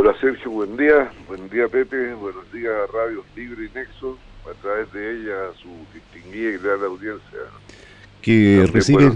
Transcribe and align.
Hola 0.00 0.14
Sergio, 0.20 0.52
buen 0.52 0.76
día. 0.76 1.10
Buen 1.26 1.50
día 1.50 1.66
Pepe, 1.66 2.14
buenos 2.14 2.52
días 2.52 2.72
Radio 2.92 3.24
Libre 3.34 3.64
y 3.64 3.76
Nexo, 3.76 4.16
a 4.48 4.54
través 4.62 4.92
de 4.92 5.10
ella 5.10 5.52
su 5.60 5.68
distinguida 5.92 6.50
y 6.50 6.58
gran 6.58 6.84
audiencia. 6.84 7.38
Que 8.22 8.64
recibe, 8.72 9.10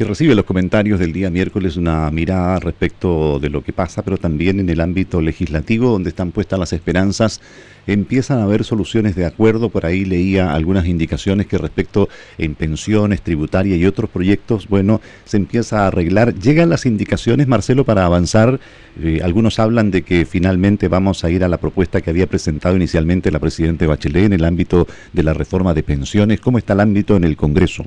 que 0.00 0.06
recibe 0.06 0.34
los 0.34 0.46
comentarios 0.46 0.98
del 0.98 1.12
día 1.12 1.28
miércoles 1.28 1.76
una 1.76 2.10
mirada 2.10 2.58
respecto 2.58 3.38
de 3.38 3.50
lo 3.50 3.62
que 3.62 3.74
pasa, 3.74 4.00
pero 4.00 4.16
también 4.16 4.58
en 4.58 4.70
el 4.70 4.80
ámbito 4.80 5.20
legislativo, 5.20 5.90
donde 5.90 6.08
están 6.08 6.32
puestas 6.32 6.58
las 6.58 6.72
esperanzas, 6.72 7.42
empiezan 7.86 8.38
a 8.38 8.44
haber 8.44 8.64
soluciones 8.64 9.14
de 9.14 9.26
acuerdo. 9.26 9.68
Por 9.68 9.84
ahí 9.84 10.06
leía 10.06 10.54
algunas 10.54 10.86
indicaciones 10.86 11.48
que 11.48 11.58
respecto 11.58 12.08
en 12.38 12.54
pensiones, 12.54 13.20
tributaria 13.20 13.76
y 13.76 13.84
otros 13.84 14.08
proyectos, 14.08 14.68
bueno, 14.68 15.02
se 15.26 15.36
empieza 15.36 15.84
a 15.84 15.88
arreglar. 15.88 16.32
Llegan 16.32 16.70
las 16.70 16.86
indicaciones, 16.86 17.46
Marcelo, 17.46 17.84
para 17.84 18.06
avanzar. 18.06 18.58
Eh, 19.02 19.20
algunos 19.22 19.58
hablan 19.58 19.90
de 19.90 20.00
que 20.00 20.24
finalmente 20.24 20.88
vamos 20.88 21.24
a 21.24 21.30
ir 21.30 21.44
a 21.44 21.48
la 21.48 21.58
propuesta 21.58 22.00
que 22.00 22.08
había 22.08 22.26
presentado 22.26 22.74
inicialmente 22.74 23.30
la 23.30 23.38
Presidenta 23.38 23.86
Bachelet 23.86 24.24
en 24.24 24.32
el 24.32 24.46
ámbito 24.46 24.86
de 25.12 25.22
la 25.24 25.34
reforma 25.34 25.74
de 25.74 25.82
pensiones. 25.82 26.40
¿Cómo 26.40 26.56
está 26.56 26.72
el 26.72 26.80
ámbito 26.80 27.16
en 27.16 27.24
el 27.24 27.36
Congreso? 27.36 27.84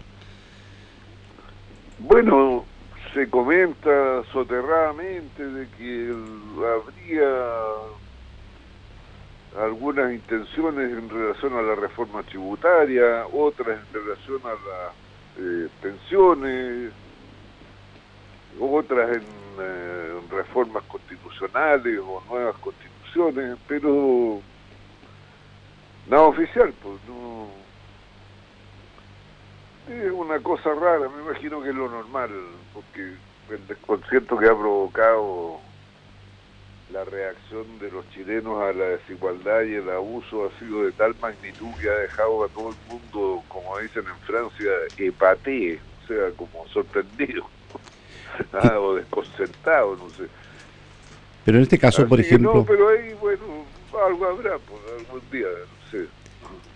Bueno, 2.14 2.64
se 3.16 3.28
comenta 3.28 4.24
soterradamente 4.32 5.44
de 5.44 5.68
que 5.70 6.14
habría 6.60 7.26
algunas 9.60 10.14
intenciones 10.14 10.92
en 10.92 11.10
relación 11.10 11.54
a 11.54 11.64
la 11.64 11.74
reforma 11.74 12.22
tributaria, 12.22 13.26
otras 13.34 13.80
en 13.80 13.94
relación 13.96 14.40
a 14.46 14.50
las 14.50 14.94
eh, 15.40 15.68
pensiones, 15.82 16.94
otras 18.60 19.18
en, 19.18 19.24
eh, 19.60 20.20
reformas 20.30 20.84
constitucionales 20.84 21.98
o 21.98 22.22
nuevas 22.30 22.56
constituciones, 22.58 23.58
pero 23.68 24.40
nada 26.08 26.22
oficial, 26.26 26.72
pues 26.80 27.00
no 27.08 27.63
es 29.90 30.12
una 30.12 30.40
cosa 30.40 30.74
rara, 30.74 31.10
me 31.10 31.24
imagino 31.24 31.62
que 31.62 31.70
es 31.70 31.76
lo 31.76 31.90
normal, 31.90 32.30
porque 32.74 33.14
el 33.50 33.68
desconcierto 33.68 34.38
que 34.38 34.46
ha 34.48 34.56
provocado 34.56 35.60
la 36.92 37.04
reacción 37.06 37.80
de 37.80 37.92
los 37.92 38.08
chilenos 38.12 38.62
a 38.62 38.72
la 38.72 38.86
desigualdad 38.86 39.64
y 39.64 39.76
el 39.76 39.90
abuso 39.90 40.46
ha 40.46 40.60
sido 40.60 40.84
de 40.84 40.92
tal 40.92 41.16
magnitud 41.20 41.70
que 41.82 41.90
ha 41.90 41.96
dejado 41.96 42.44
a 42.44 42.48
todo 42.50 42.70
el 42.70 42.76
mundo, 42.88 43.44
como 43.48 43.80
dicen 43.80 44.04
en 44.08 44.18
Francia, 44.26 44.72
epaté, 44.98 45.80
o 46.04 46.08
sea, 46.08 46.32
como 46.38 46.68
sorprendido, 46.68 47.46
o 48.80 48.96
desconcertado, 48.96 49.96
no 49.96 50.10
sé. 50.12 50.28
Pero 51.46 51.58
en 51.58 51.64
este 51.64 51.80
caso, 51.80 52.08
por 52.08 52.20
ejemplo... 52.20 52.54
No, 52.54 52.66
pero 52.66 52.90
ahí, 52.90 53.14
bueno, 53.20 53.66
algo 54.06 54.26
habrá, 54.26 54.58
pues, 54.60 54.82
algún 55.00 55.22
día, 55.32 55.48
no 55.48 55.92
sé. 55.92 56.08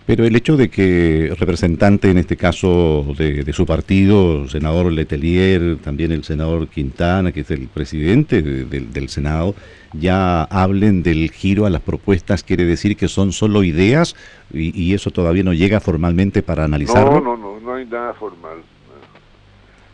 Pero 0.07 0.23
el 0.23 0.37
hecho 0.37 0.55
de 0.55 0.69
que 0.69 1.35
representante, 1.37 2.09
en 2.09 2.17
este 2.17 2.37
caso 2.37 3.05
de, 3.17 3.51
su 3.51 3.65
partido, 3.65 4.47
senador 4.47 4.89
Letelier, 4.89 5.79
también 5.83 6.13
el 6.13 6.23
senador 6.23 6.69
Quintana, 6.69 7.33
que 7.33 7.41
es 7.41 7.51
el 7.51 7.67
presidente 7.67 8.41
del 8.41 9.09
Senado, 9.09 9.53
ya 9.91 10.43
hablen 10.43 11.03
del 11.03 11.29
giro 11.29 11.65
a 11.65 11.69
las 11.69 11.81
propuestas, 11.81 12.41
quiere 12.41 12.63
decir 12.63 12.95
que 12.95 13.09
son 13.09 13.33
solo 13.33 13.65
ideas 13.65 14.15
y, 14.53 14.93
eso 14.93 15.11
todavía 15.11 15.43
no 15.43 15.51
llega 15.51 15.81
formalmente 15.81 16.41
para 16.41 16.63
analizarlo. 16.63 17.19
No, 17.19 17.35
no, 17.35 17.37
no, 17.37 17.59
no 17.59 17.73
hay 17.73 17.85
nada 17.85 18.13
formal. 18.13 18.59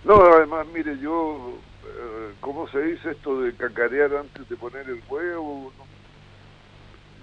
No, 0.05 0.22
además, 0.25 0.67
mire, 0.75 0.95
yo, 1.00 1.58
eh, 1.86 2.33
¿cómo 2.39 2.67
se 2.67 2.83
dice 2.83 3.09
esto 3.09 3.42
de 3.42 3.52
cacarear 3.55 4.16
antes 4.16 4.48
de 4.48 4.55
poner 4.58 4.88
el 4.88 5.02
huevo? 5.09 5.73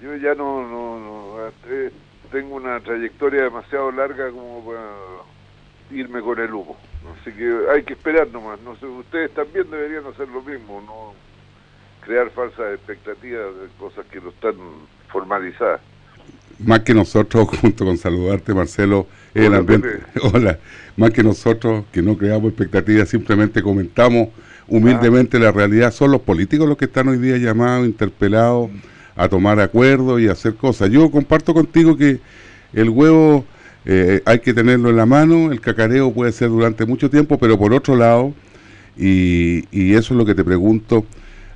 Yo 0.03 0.17
ya 0.17 0.35
no, 0.35 0.67
no, 0.67 0.99
no, 0.99 1.37
tengo 2.31 2.57
una 2.57 2.81
trayectoria 2.81 3.45
demasiado 3.45 3.91
larga 3.93 4.31
como 4.31 4.65
para 4.65 4.81
irme 5.91 6.21
con 6.21 6.39
el 6.39 6.53
humo. 6.53 6.77
Así 7.21 7.33
que 7.33 7.53
hay 7.73 7.83
que 7.83 7.95
esperar 7.95 8.29
nomás. 8.29 8.61
No 8.61 8.77
sé, 8.77 8.87
ustedes 8.87 9.33
también 9.35 9.71
deberían 9.71 10.07
hacer 10.07 10.29
lo 10.29 10.43
mismo, 10.43 10.83
no 10.87 11.15
crear 12.05 12.31
falsas 12.31 12.75
expectativas 12.75 13.47
de 13.61 13.69
cosas 13.79 14.07
que 14.07 14.21
no 14.21 14.31
están 14.31 14.55
formalizadas. 15.09 15.81
Más 16.59 16.81
que 16.81 16.95
nosotros, 16.95 17.49
junto 17.61 17.85
con 17.85 17.97
saludarte, 17.97 18.55
Marcelo, 18.55 19.07
el 19.35 19.55
ambiente. 19.55 20.01
Hola, 20.33 20.59
más 20.97 21.11
que 21.11 21.23
nosotros 21.23 21.85
que 21.93 22.03
no 22.03 22.17
creamos 22.17 22.49
expectativas, 22.51 23.09
simplemente 23.09 23.63
comentamos 23.63 24.29
humildemente 24.69 25.39
la 25.39 25.51
realidad. 25.51 25.91
Son 25.91 26.11
los 26.11 26.21
políticos 26.21 26.69
los 26.69 26.77
que 26.77 26.85
están 26.85 27.09
hoy 27.09 27.19
día 27.19 27.37
llamados, 27.39 27.87
interpelados 27.87 28.71
a 29.21 29.29
tomar 29.29 29.61
acuerdos 29.61 30.19
y 30.21 30.29
hacer 30.29 30.55
cosas. 30.55 30.89
Yo 30.89 31.11
comparto 31.11 31.53
contigo 31.53 31.95
que 31.95 32.21
el 32.73 32.89
huevo 32.89 33.45
eh, 33.85 34.23
hay 34.25 34.39
que 34.39 34.55
tenerlo 34.55 34.89
en 34.89 34.97
la 34.97 35.05
mano, 35.05 35.53
el 35.53 35.61
cacareo 35.61 36.11
puede 36.11 36.33
ser 36.33 36.49
durante 36.49 36.87
mucho 36.87 37.11
tiempo, 37.11 37.39
pero 37.39 37.59
por 37.59 37.75
otro 37.75 37.97
lado, 37.97 38.33
y, 38.97 39.67
y 39.71 39.93
eso 39.93 40.15
es 40.15 40.19
lo 40.19 40.25
que 40.25 40.35
te 40.35 40.43
pregunto, 40.43 41.05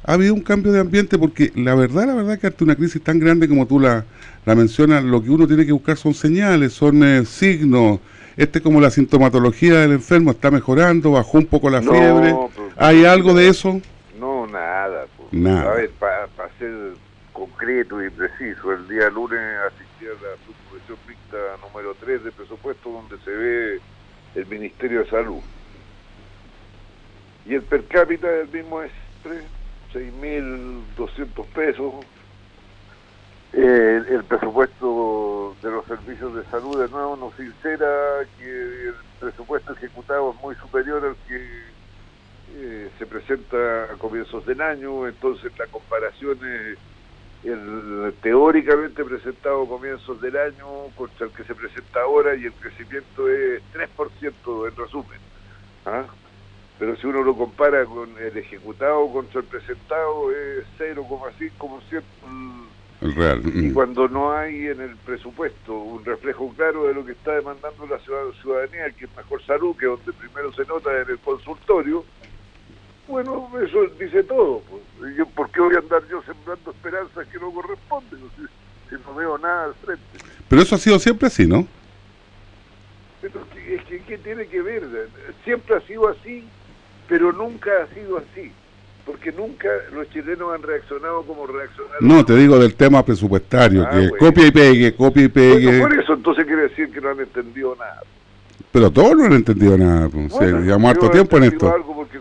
ha 0.04 0.12
habido 0.12 0.34
un 0.34 0.42
cambio 0.42 0.72
de 0.72 0.80
ambiente 0.80 1.19
porque 1.19 1.52
la 1.54 1.75
verdad, 1.75 2.06
la 2.06 2.14
verdad 2.14 2.38
que 2.38 2.48
ante 2.48 2.64
una 2.64 2.76
crisis 2.76 3.02
tan 3.02 3.19
grande 3.19 3.48
como 3.48 3.66
tú 3.66 3.81
la, 3.81 4.04
la 4.44 4.54
mencionas, 4.54 5.02
lo 5.02 5.22
que 5.22 5.31
uno 5.31 5.46
tiene 5.46 5.64
que 5.64 5.72
buscar 5.72 5.96
son 5.96 6.12
señales, 6.12 6.75
son 6.75 7.02
eh, 7.02 7.25
signos. 7.25 8.00
Este 8.36 8.58
es 8.58 8.62
como 8.62 8.78
la 8.78 8.91
sintomatología 8.91 9.81
del 9.81 9.92
enfermo, 9.92 10.32
está 10.32 10.50
mejorando, 10.50 11.12
bajó 11.12 11.38
un 11.38 11.46
poco 11.46 11.70
la 11.70 11.81
fiebre. 11.81 12.34
Pues, 12.34 12.69
¿Hay 12.76 13.06
algo 13.06 13.32
de 13.32 13.48
eso? 13.48 13.81
No, 14.20 14.46
nada. 14.46 15.06
Pues. 15.16 15.32
nada. 15.32 15.72
A 15.72 15.75
ver, 15.76 15.91
para 15.98 16.28
ser 16.58 17.03
concreto 17.54 18.03
y 18.03 18.10
preciso. 18.10 18.72
El 18.72 18.88
día 18.88 19.09
lunes 19.10 19.41
asistí 19.66 20.06
a 20.06 20.10
la 20.10 20.37
subcomisión 20.44 20.98
mixta 21.06 21.37
número 21.62 21.94
3 22.00 22.25
de 22.25 22.32
presupuesto 22.32 22.91
donde 22.91 23.19
se 23.25 23.31
ve 23.31 23.81
el 24.34 24.47
Ministerio 24.47 25.00
de 25.00 25.10
Salud. 25.10 25.41
Y 27.47 27.54
el 27.54 27.62
per 27.62 27.84
cápita 27.87 28.28
del 28.28 28.48
mismo 28.48 28.82
es 28.82 28.91
6.200 29.93 31.47
pesos. 31.54 31.94
el 33.53 34.25
presupuesto 34.25 35.56
de 35.62 35.70
los 35.70 35.84
servicios 35.87 36.34
de 36.34 36.44
salud, 36.47 36.81
de 36.81 36.88
nuevo, 36.88 37.16
nos 37.16 37.34
sincera 37.34 37.87
que 38.38 38.88
el 38.88 38.94
presupuesto 39.20 39.75
ejecutado 39.75 40.34
es 40.34 40.43
muy 40.43 40.56
superior 40.56 41.04
al 41.04 41.16
que 41.28 41.47
eh, 42.56 42.91
se 42.98 43.06
presenta 43.06 43.84
a 43.84 43.97
comienzos 43.98 44.44
del 44.44 44.60
año, 44.60 45.06
entonces 45.06 45.53
la 45.56 45.66
comparación 45.66 46.38
es 46.44 46.78
el 47.44 48.15
teóricamente 48.22 49.05
presentado 49.05 49.62
a 49.62 49.69
comienzos 49.69 50.21
del 50.21 50.37
año 50.37 50.88
contra 50.97 51.27
el 51.27 51.32
que 51.32 51.44
se 51.44 51.55
presenta 51.55 52.00
ahora 52.03 52.34
y 52.34 52.44
el 52.44 52.53
crecimiento 52.53 53.28
es 53.28 53.62
3% 53.72 54.69
en 54.69 54.77
resumen. 54.77 55.21
¿ah? 55.87 56.05
Pero 56.78 56.97
si 56.97 57.06
uno 57.06 57.22
lo 57.22 57.37
compara 57.37 57.84
con 57.84 58.10
el 58.19 58.37
ejecutado 58.37 59.10
contra 59.12 59.41
el 59.41 59.47
presentado 59.47 60.31
es 60.32 60.65
0,5% 60.78 62.03
el, 63.00 63.15
real. 63.15 63.43
Y 63.44 63.69
mm. 63.69 63.75
cuando 63.75 64.09
no 64.09 64.32
hay 64.32 64.69
en 64.69 64.81
el 64.81 64.97
presupuesto 64.97 65.75
un 65.75 66.05
reflejo 66.05 66.53
claro 66.56 66.84
de 66.84 66.94
lo 66.94 67.05
que 67.05 67.12
está 67.12 67.32
demandando 67.32 67.87
la 67.87 67.99
ciudadanía, 67.99 68.91
que 68.91 69.05
es 69.05 69.16
mejor 69.16 69.43
salud, 69.43 69.76
que 69.76 69.87
donde 69.87 70.12
primero 70.12 70.53
se 70.53 70.65
nota 70.65 70.91
en 71.00 71.11
el 71.11 71.19
consultorio, 71.19 72.05
bueno, 73.09 73.50
eso 73.62 73.87
dice 73.98 74.22
todo. 74.25 74.62
Pues. 74.70 75.16
Yo, 75.16 75.26
¿Por 75.26 75.50
qué 75.50 75.60
voy 75.60 75.75
a 75.75 75.78
andar 75.78 76.03
yo 76.09 76.22
sembrando 76.22 76.70
esperanzas 76.70 77.26
que 77.28 77.38
no 77.38 77.50
corresponden? 77.50 78.20
Si, 78.37 78.94
no 79.06 79.15
veo 79.15 79.37
nada 79.38 79.66
al 79.66 79.75
frente. 79.75 80.04
Pero 80.48 80.62
eso 80.62 80.75
ha 80.76 80.78
sido 80.78 80.98
siempre 80.98 81.26
así, 81.26 81.47
¿no? 81.47 81.66
Pero 83.20 83.41
es 83.69 83.84
que, 83.84 84.00
¿qué 84.00 84.19
tiene 84.19 84.47
que 84.47 84.62
ver? 84.62 84.82
Siempre 85.43 85.76
ha 85.76 85.81
sido 85.81 86.09
así, 86.09 86.44
pero 87.09 87.32
nunca 87.32 87.70
ha 87.82 87.94
sido 87.94 88.19
así. 88.19 88.53
Porque 89.04 89.32
nunca 89.32 89.69
los 89.93 90.09
chilenos 90.10 90.54
han 90.54 90.62
reaccionado 90.62 91.22
como 91.25 91.47
reaccionaron. 91.47 92.06
No, 92.06 92.25
te 92.25 92.34
digo 92.37 92.58
del 92.58 92.75
tema 92.75 93.05
presupuestario, 93.05 93.84
ah, 93.87 93.90
que 93.90 94.11
copia 94.19 94.46
y 94.46 94.50
pegue, 94.50 94.94
copia 94.94 95.25
y 95.25 95.28
pegue. 95.28 95.81
por 95.81 95.99
eso 95.99 96.14
entonces 96.14 96.46
quiere 96.46 96.62
decir 96.62 96.90
que 96.90 97.00
no 97.02 97.11
han 97.11 97.20
entendido 97.20 97.76
nada. 97.76 98.00
Pero 98.73 98.90
todos 98.90 99.17
no 99.17 99.25
han 99.25 99.34
entendido 99.34 99.76
nada. 99.76 100.08
Pues. 100.08 100.31
Bueno, 100.31 100.61
llevamos 100.61 100.90
harto 100.90 101.11
tiempo 101.11 101.37
en 101.37 101.44
esto. 101.44 101.73
Algo 101.73 101.94
porque 101.94 102.19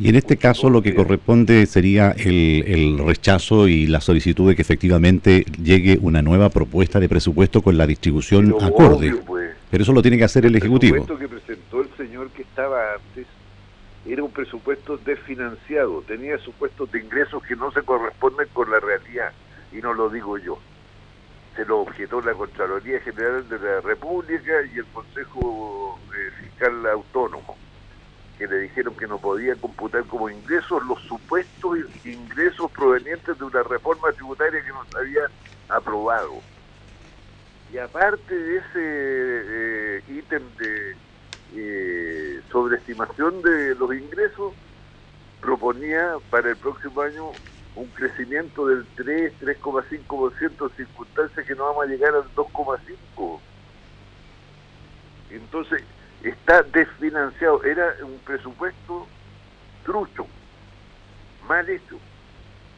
y 0.00 0.08
en 0.08 0.14
este 0.14 0.36
caso 0.36 0.70
lo 0.70 0.80
que 0.80 0.94
corresponde 0.94 1.66
sería 1.66 2.12
el, 2.12 2.98
rechazo 3.04 3.66
y 3.66 3.88
la 3.88 4.00
solicitud 4.00 4.48
de 4.48 4.54
que 4.54 4.62
efectivamente 4.62 5.44
llegue 5.60 5.98
una 6.00 6.22
nueva 6.22 6.50
propuesta 6.50 7.00
de 7.00 7.08
presupuesto 7.08 7.62
con 7.62 7.76
la 7.76 7.84
distribución 7.84 8.54
acorde. 8.60 9.12
Pues. 9.26 9.56
Pero 9.68 9.82
eso 9.82 9.92
lo 9.92 10.00
tiene 10.00 10.16
que 10.16 10.24
hacer 10.24 10.46
el, 10.46 10.54
Ejecutivo. 10.54 10.96
El 10.96 11.02
presupuesto 11.02 11.18
que 11.18 11.40
presentó 11.40 11.80
el 11.82 11.88
señor 11.96 12.30
que 12.30 12.42
estaba 12.42 12.94
antes 12.94 13.26
era 14.06 14.22
un 14.22 14.30
presupuesto 14.30 14.98
desfinanciado, 14.98 16.02
tenía 16.02 16.38
supuestos 16.38 16.90
de 16.92 17.00
ingresos 17.00 17.42
que 17.42 17.56
no 17.56 17.72
se 17.72 17.82
corresponden 17.82 18.46
con 18.52 18.70
la 18.70 18.78
realidad, 18.78 19.32
y 19.72 19.78
no 19.78 19.92
lo 19.94 20.08
digo 20.08 20.38
yo. 20.38 20.58
Se 21.56 21.64
lo 21.64 21.80
objetó 21.80 22.20
la 22.20 22.34
Contraloría 22.34 23.00
General 23.00 23.46
de 23.48 23.58
la 23.58 23.80
República 23.80 24.52
y 24.72 24.78
el 24.78 24.86
Consejo 24.86 25.98
eh, 26.14 26.30
Fiscal 26.40 26.86
Autónomo 26.86 27.56
que 28.38 28.46
le 28.46 28.60
dijeron 28.60 28.94
que 28.94 29.08
no 29.08 29.18
podía 29.18 29.56
computar 29.56 30.04
como 30.04 30.30
ingresos 30.30 30.84
los 30.86 31.02
supuestos 31.02 31.78
ingresos 32.04 32.70
provenientes 32.70 33.36
de 33.36 33.44
una 33.44 33.64
reforma 33.64 34.12
tributaria 34.12 34.62
que 34.62 34.70
nos 34.70 34.94
había 34.94 35.22
aprobado. 35.68 36.34
Y 37.72 37.78
aparte 37.78 38.34
de 38.34 38.56
ese 38.58 38.68
eh, 38.76 40.02
ítem 40.08 40.42
de 40.56 40.96
eh, 41.54 42.40
sobreestimación 42.50 43.42
de 43.42 43.74
los 43.74 43.92
ingresos, 43.92 44.54
proponía 45.40 46.16
para 46.30 46.50
el 46.50 46.56
próximo 46.56 47.00
año 47.00 47.32
un 47.74 47.86
crecimiento 47.88 48.66
del 48.66 48.86
3, 48.96 49.32
3,5% 49.40 50.70
en 50.70 50.76
circunstancias 50.76 51.46
que 51.46 51.54
no 51.54 51.64
vamos 51.64 51.84
a 51.84 51.88
llegar 51.88 52.14
al 52.14 52.24
2,5%. 52.34 53.40
Entonces, 55.30 55.82
está 56.22 56.62
desfinanciado. 56.62 57.62
Era 57.64 57.94
un 58.02 58.18
presupuesto 58.18 59.06
trucho, 59.84 60.26
mal 61.46 61.68
hecho. 61.68 61.98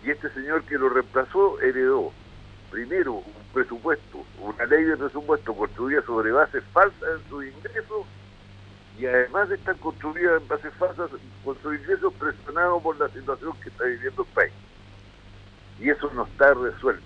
Y 0.04 0.10
este 0.10 0.30
señor 0.30 0.62
que 0.64 0.78
lo 0.78 0.88
reemplazó 0.88 1.60
heredó, 1.60 2.12
primero, 2.70 3.14
un 3.14 3.24
presupuesto, 3.52 4.24
una 4.38 4.64
ley 4.66 4.84
de 4.84 4.96
presupuesto 4.96 5.54
construida 5.54 6.02
sobre 6.02 6.32
bases 6.32 6.64
falsas 6.72 7.20
en 7.20 7.28
sus 7.28 7.44
ingresos 7.44 8.06
y 8.98 9.06
además 9.06 9.48
de 9.48 9.56
estar 9.56 9.76
construida 9.76 10.36
en 10.36 10.48
bases 10.48 10.72
falsas 10.74 11.10
con 11.44 11.60
sus 11.62 11.74
ingresos 11.74 12.12
presionados 12.14 12.82
por 12.82 12.98
la 12.98 13.08
situación 13.08 13.52
que 13.62 13.68
está 13.68 13.84
viviendo 13.84 14.22
el 14.22 14.28
país. 14.28 14.52
Y 15.78 15.88
eso 15.88 16.10
no 16.14 16.24
está 16.24 16.52
resuelto. 16.54 17.04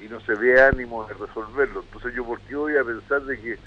Y 0.00 0.08
no 0.08 0.20
se 0.20 0.34
ve 0.34 0.62
ánimo 0.62 1.04
de 1.06 1.14
resolverlo. 1.14 1.80
Entonces 1.80 2.14
yo, 2.14 2.24
¿por 2.24 2.40
qué 2.42 2.54
voy 2.54 2.76
a 2.76 2.84
pensar 2.84 3.22
de 3.22 3.40
que 3.40 3.58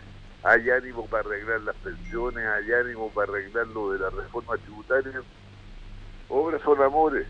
hay 0.44 0.70
ánimo 0.70 1.06
para 1.06 1.28
arreglar 1.28 1.62
las 1.62 1.76
pensiones, 1.78 2.44
hay 2.46 2.72
ánimo 2.72 3.10
para 3.10 3.32
arreglar 3.32 3.68
lo 3.68 3.92
de 3.92 4.00
la 4.00 4.10
reforma 4.10 4.58
tributaria. 4.58 5.22
Obras 6.30 6.62
son 6.64 6.82
amores. 6.82 7.28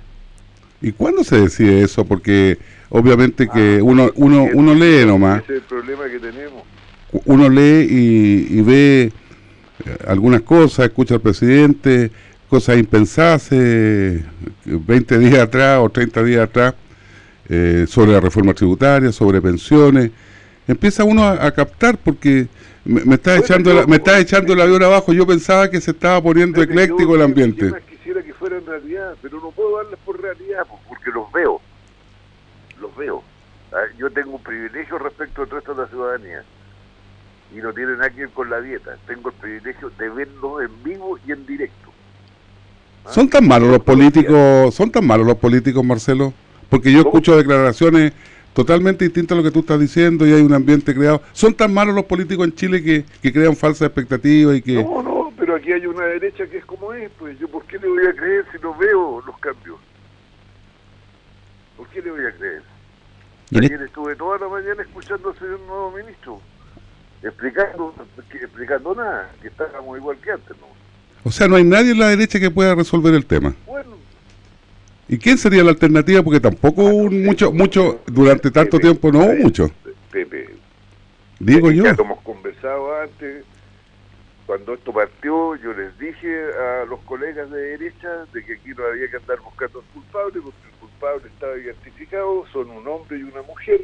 ¿Y 0.81 0.91
cuándo 0.93 1.23
se 1.23 1.41
decide 1.41 1.83
eso? 1.83 2.05
Porque 2.05 2.57
obviamente 2.89 3.47
que 3.47 3.77
ah, 3.79 3.83
uno 3.83 4.11
uno 4.15 4.47
uno 4.53 4.73
lee 4.73 5.05
nomás. 5.05 5.43
Ese 5.43 5.57
es 5.57 5.61
el 5.61 5.67
problema 5.67 6.05
que 6.05 6.19
tenemos. 6.19 6.63
Uno 7.25 7.49
lee 7.49 7.87
y, 8.49 8.61
ve 8.61 9.03
eh, 9.03 9.11
algunas 10.07 10.41
cosas, 10.41 10.85
escucha 10.85 11.15
al 11.15 11.21
presidente, 11.21 12.09
cosas 12.49 12.77
impensadas 12.77 13.49
20 13.49 14.25
eh, 14.65 15.17
días 15.19 15.39
atrás 15.39 15.79
o 15.81 15.89
30 15.89 16.23
días 16.23 16.43
atrás 16.43 16.73
eh, 17.49 17.85
sobre 17.87 18.13
la 18.13 18.21
reforma 18.21 18.53
tributaria, 18.53 19.11
sobre 19.11 19.41
pensiones. 19.41 20.11
Empieza 20.67 21.03
uno 21.03 21.27
a 21.27 21.51
captar 21.51 21.97
porque 21.97 22.47
me, 22.83 23.15
está 23.15 23.37
echando 23.37 23.73
la, 23.73 23.85
me 23.85 23.97
está 23.97 24.19
echando 24.19 24.55
la 24.55 24.63
avión 24.63 24.83
abajo. 24.83 25.13
Yo 25.13 25.25
pensaba 25.27 25.69
que 25.69 25.79
se 25.81 25.91
estaba 25.91 26.21
poniendo 26.21 26.61
ecléctico 26.61 27.15
el 27.15 27.21
ambiente. 27.21 27.71
Quisiera 27.89 28.23
que 28.23 28.33
fuera 28.33 28.57
en 28.57 28.65
realidad, 28.65 29.15
pero 29.21 29.39
no 29.39 29.51
puedo 29.51 29.77
darles 29.77 29.99
por 30.05 30.19
realidad 30.19 30.65
porque 30.87 31.11
los 31.11 31.31
veo. 31.31 31.61
Los 32.79 32.95
veo. 32.95 33.23
Ah, 33.71 33.83
yo 33.97 34.09
tengo 34.09 34.31
un 34.31 34.43
privilegio 34.43 34.97
respecto 34.97 35.43
al 35.43 35.49
resto 35.49 35.73
de 35.73 35.81
la 35.83 35.87
ciudadanía 35.87 36.43
y 37.55 37.59
no 37.59 37.73
tiene 37.73 37.93
nada 37.93 38.09
que 38.09 38.21
ver 38.21 38.29
con 38.29 38.49
la 38.49 38.61
dieta. 38.61 38.97
Tengo 39.07 39.29
el 39.29 39.35
privilegio 39.35 39.91
de 39.97 40.09
verlos 40.09 40.63
en 40.63 40.83
vivo 40.83 41.17
y 41.25 41.31
en 41.31 41.45
directo. 41.45 41.91
¿Ah? 43.05 43.11
¿Son 43.11 43.29
tan 43.29 43.47
malos 43.47 43.69
los 43.69 43.79
políticos, 43.81 44.73
son 44.73 44.91
tan 44.91 45.05
malos 45.05 45.27
los 45.27 45.37
políticos, 45.37 45.83
Marcelo? 45.83 46.33
Porque 46.69 46.91
yo 46.91 46.99
escucho 47.01 47.35
declaraciones 47.37 48.13
totalmente 48.53 49.05
distinto 49.05 49.33
a 49.33 49.37
lo 49.37 49.43
que 49.43 49.51
tú 49.51 49.59
estás 49.59 49.79
diciendo 49.79 50.25
y 50.27 50.33
hay 50.33 50.41
un 50.41 50.53
ambiente 50.53 50.93
creado. 50.93 51.21
¿Son 51.33 51.53
tan 51.53 51.73
malos 51.73 51.95
los 51.95 52.05
políticos 52.05 52.45
en 52.45 52.53
Chile 52.53 52.83
que, 52.83 53.31
crean 53.31 53.55
falsas 53.55 53.87
expectativas 53.87 54.57
y 54.57 54.61
que...? 54.61 54.83
No, 54.83 55.01
no, 55.01 55.33
pero 55.37 55.55
aquí 55.55 55.71
hay 55.71 55.85
una 55.85 56.05
derecha 56.05 56.47
que 56.47 56.57
es 56.57 56.65
como 56.65 56.93
es, 56.93 57.09
pues 57.17 57.37
yo 57.39 57.47
¿por 57.47 57.63
qué 57.65 57.77
le 57.79 57.87
voy 57.87 58.05
a 58.07 58.13
creer 58.13 58.45
si 58.51 58.61
no 58.61 58.75
veo 58.77 59.21
los 59.25 59.37
cambios? 59.39 59.77
¿Por 61.77 61.87
qué 61.87 62.01
le 62.01 62.11
voy 62.11 62.25
a 62.25 62.31
creer? 62.31 62.63
Ayer 63.53 63.81
estuve 63.81 64.15
toda 64.15 64.37
la 64.39 64.47
mañana 64.47 64.81
escuchando 64.81 65.29
al 65.29 65.37
señor 65.37 65.59
nuevo 65.61 65.91
ministro, 65.91 66.39
explicando, 67.21 67.93
explicando 68.33 68.95
nada, 68.95 69.29
que 69.41 69.49
estábamos 69.49 69.97
igual 69.97 70.17
que 70.17 70.31
antes, 70.31 70.55
¿no? 70.57 70.67
O 71.23 71.31
sea, 71.31 71.47
no 71.47 71.55
hay 71.55 71.63
nadie 71.63 71.91
en 71.91 71.99
la 71.99 72.07
derecha 72.07 72.39
que 72.39 72.49
pueda 72.49 72.73
resolver 72.75 73.13
el 73.13 73.25
tema. 73.25 73.53
Bueno, 73.65 73.90
¿Y 75.11 75.17
quién 75.17 75.37
sería 75.37 75.61
la 75.61 75.71
alternativa? 75.71 76.23
Porque 76.23 76.39
tampoco 76.39 76.85
hubo 76.85 77.11
mucho, 77.11 77.51
mucho, 77.51 77.99
durante 78.05 78.49
tanto 78.49 78.79
tiempo 78.79 79.11
no 79.11 79.19
hubo 79.19 79.33
mucho. 79.33 79.69
Pepe, 80.09 80.47
digo 81.37 81.69
yo. 81.69 81.83
Ya 81.83 81.89
hemos 81.89 82.21
conversado 82.21 83.01
antes, 83.01 83.43
cuando 84.45 84.73
esto 84.73 84.93
partió, 84.93 85.57
yo 85.57 85.73
les 85.73 85.99
dije 85.99 86.33
a 86.53 86.85
los 86.85 87.01
colegas 87.01 87.51
de 87.51 87.61
derecha 87.61 88.25
de 88.31 88.41
que 88.45 88.53
aquí 88.53 88.69
no 88.69 88.85
había 88.85 89.11
que 89.11 89.17
andar 89.17 89.41
buscando 89.41 89.79
al 89.79 89.85
culpable, 89.93 90.41
porque 90.43 90.67
el 90.71 90.79
culpable 90.79 91.27
estaba 91.27 91.57
identificado, 91.57 92.45
son 92.53 92.69
un 92.69 92.87
hombre 92.87 93.17
y 93.17 93.23
una 93.23 93.41
mujer. 93.41 93.81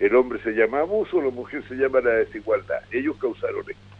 El 0.00 0.16
hombre 0.16 0.42
se 0.42 0.52
llama 0.52 0.80
abuso, 0.80 1.20
la 1.20 1.28
mujer 1.28 1.62
se 1.68 1.74
llama 1.74 2.00
la 2.00 2.12
desigualdad. 2.12 2.80
Ellos 2.90 3.18
causaron 3.20 3.60
esto. 3.60 3.96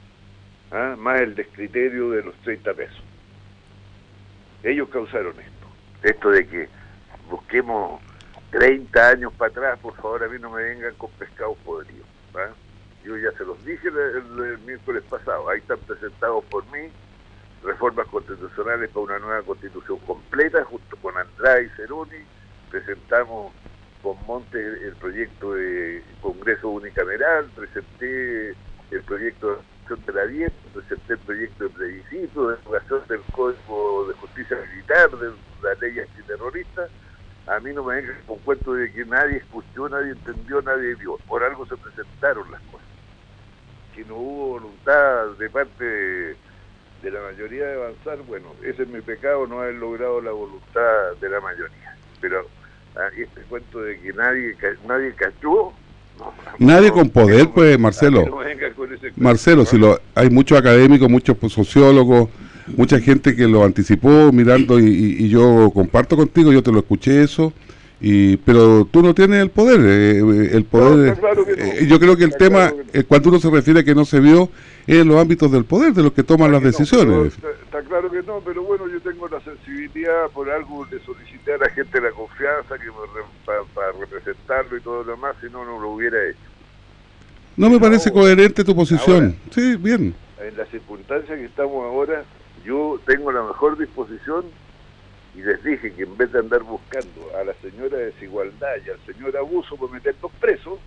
¿ah? 0.70 0.96
Más 0.98 1.20
el 1.20 1.34
descriterio 1.34 2.12
de 2.12 2.22
los 2.22 2.34
30 2.36 2.72
pesos. 2.72 3.02
Ellos 4.62 4.88
causaron 4.88 5.38
esto 5.38 5.61
esto 6.02 6.30
de 6.30 6.46
que 6.46 6.68
busquemos 7.30 8.00
30 8.50 9.08
años 9.08 9.32
para 9.34 9.50
atrás, 9.50 9.78
por 9.80 9.94
favor, 9.96 10.24
a 10.24 10.28
mí 10.28 10.38
no 10.38 10.50
me 10.50 10.62
vengan 10.62 10.94
con 10.94 11.10
pescados 11.12 11.56
podridos. 11.64 12.06
Yo 13.04 13.16
ya 13.16 13.32
se 13.32 13.44
los 13.44 13.62
dije 13.64 13.88
el, 13.88 14.58
miércoles 14.58 15.02
pasado, 15.08 15.48
ahí 15.48 15.58
están 15.58 15.78
presentados 15.80 16.44
por 16.44 16.64
mí 16.70 16.88
reformas 17.64 18.06
constitucionales 18.08 18.90
para 18.90 19.04
una 19.04 19.18
nueva 19.18 19.42
constitución 19.42 19.98
completa, 20.00 20.64
junto 20.64 20.96
con 20.96 21.16
Andrade 21.16 21.64
y 21.64 21.76
Ceroni, 21.76 22.24
presentamos 22.70 23.52
con 24.02 24.16
Monte 24.26 24.58
el 24.58 24.94
proyecto 24.96 25.54
de 25.54 26.02
Congreso 26.20 26.70
Unicameral, 26.70 27.50
presenté 27.54 28.50
el 28.90 29.02
proyecto 29.06 29.62
de 29.88 30.12
la 30.12 30.26
dieta, 30.26 30.54
presenté 30.72 31.12
el 31.14 31.18
proyecto 31.18 31.64
de 31.64 31.70
plebiscito, 31.70 32.48
de 32.48 32.56
educación 32.56 33.02
del 33.08 33.20
Código 33.32 34.06
de 34.08 34.14
Justicia 34.14 34.56
Militar, 34.70 35.10
de 35.10 35.28
la 35.62 35.74
ley 35.80 36.00
antiterrorista, 36.00 36.88
a 37.46 37.58
mí 37.60 37.72
no 37.72 37.82
me 37.82 37.96
vengan 37.96 38.16
con 38.26 38.38
cuento 38.38 38.74
de 38.74 38.92
que 38.92 39.04
nadie 39.04 39.38
escuchó, 39.38 39.88
nadie 39.88 40.12
entendió, 40.12 40.62
nadie 40.62 40.94
vio. 40.94 41.18
Por 41.26 41.42
algo 41.42 41.66
se 41.66 41.76
presentaron 41.76 42.50
las 42.50 42.60
cosas. 42.62 42.86
Que 43.94 44.04
no 44.04 44.16
hubo 44.16 44.46
voluntad 44.60 45.26
de 45.38 45.50
parte 45.50 45.84
de, 45.84 47.10
la 47.10 47.20
mayoría 47.20 47.66
de 47.66 47.74
avanzar, 47.74 48.18
bueno, 48.22 48.54
ese 48.62 48.84
es 48.84 48.88
mi 48.88 49.00
pecado, 49.00 49.46
no 49.46 49.60
haber 49.60 49.74
logrado 49.74 50.20
la 50.20 50.30
voluntad 50.30 51.16
de 51.20 51.28
la 51.28 51.40
mayoría. 51.40 51.96
Pero 52.20 52.46
ah, 52.96 53.08
este 53.16 53.42
cuento 53.42 53.80
de 53.80 54.00
que 54.00 54.12
nadie 54.12 54.56
nadie 54.86 55.12
cachó, 55.14 55.74
Nadie 56.58 56.92
con 56.92 57.10
poder, 57.10 57.50
pues, 57.50 57.78
Marcelo. 57.78 58.24
Marcelo, 59.16 59.64
si 59.64 59.78
lo, 59.78 60.00
hay 60.14 60.30
muchos 60.30 60.58
académicos, 60.58 61.08
muchos 61.10 61.36
sociólogos, 61.52 62.28
mucha 62.76 63.00
gente 63.00 63.34
que 63.34 63.46
lo 63.46 63.64
anticipó 63.64 64.32
mirando 64.32 64.78
y, 64.78 65.28
yo 65.28 65.70
comparto 65.74 66.16
contigo, 66.16 66.52
yo 66.52 66.62
te 66.62 66.72
lo 66.72 66.80
escuché 66.80 67.22
eso, 67.22 67.52
y 68.00 68.36
pero 68.38 68.84
tú 68.90 69.02
no 69.02 69.14
tienes 69.14 69.40
el 69.42 69.50
poder, 69.50 69.80
eh, 69.80 70.18
eh, 70.18 70.50
el 70.52 70.64
poder, 70.64 71.16
eh, 71.56 71.86
yo 71.88 72.00
creo 72.00 72.16
que 72.16 72.24
el 72.24 72.36
tema, 72.36 72.72
cuando 73.06 73.28
uno 73.30 73.38
se 73.38 73.50
refiere 73.50 73.80
a 73.80 73.84
que 73.84 73.94
no 73.94 74.04
se 74.04 74.20
vio, 74.20 74.50
es 74.86 74.98
en 74.98 75.08
los 75.08 75.20
ámbitos 75.20 75.50
del 75.50 75.64
poder, 75.64 75.92
de 75.92 76.02
los 76.02 76.12
que 76.12 76.22
toman 76.22 76.50
las 76.50 76.62
decisiones. 76.62 77.34
está, 77.34 77.80
claro 77.82 78.10
que 78.10 78.22
no, 78.22 78.40
pero 78.44 78.62
bueno, 78.62 78.88
yo 78.88 79.00
tengo 79.00 79.28
la 79.28 79.40
sensibilidad, 79.40 80.28
por 80.34 80.50
algo 80.50 80.86
de 80.86 80.98
a 81.50 81.58
la 81.58 81.70
gente 81.70 82.00
la 82.00 82.10
confianza 82.10 82.78
que 82.78 82.90
para, 83.44 83.92
representarlo 83.98 84.76
y 84.76 84.80
todo 84.80 85.02
lo 85.02 85.12
demás, 85.12 85.34
si 85.40 85.46
no, 85.46 85.64
no 85.64 85.80
lo 85.80 85.90
hubiera 85.90 86.24
hecho. 86.28 86.38
No 87.56 87.68
me 87.68 87.80
parece 87.80 88.12
coherente 88.12 88.64
tu 88.64 88.74
posición. 88.74 89.36
sí, 89.50 89.76
bien. 89.76 90.14
En 90.40 90.56
las 90.56 90.68
circunstancias 90.68 91.38
que 91.38 91.44
estamos 91.44 91.84
ahora, 91.84 92.24
yo 92.64 93.00
tengo 93.06 93.32
la 93.32 93.42
mejor 93.42 93.78
disposición 93.78 94.44
y 95.34 95.42
les 95.42 95.62
dije 95.64 95.92
que 95.92 96.02
en 96.02 96.16
vez 96.16 96.32
de 96.32 96.40
andar 96.40 96.62
buscando 96.62 97.30
a 97.40 97.44
la 97.44 97.54
señora 97.54 97.98
desigualdad 97.98 98.74
y 98.86 98.90
al 98.90 99.00
señor 99.06 99.36
abuso 99.36 99.76
por 99.76 99.90
meterlos 99.90 100.30
presos, 100.40 100.78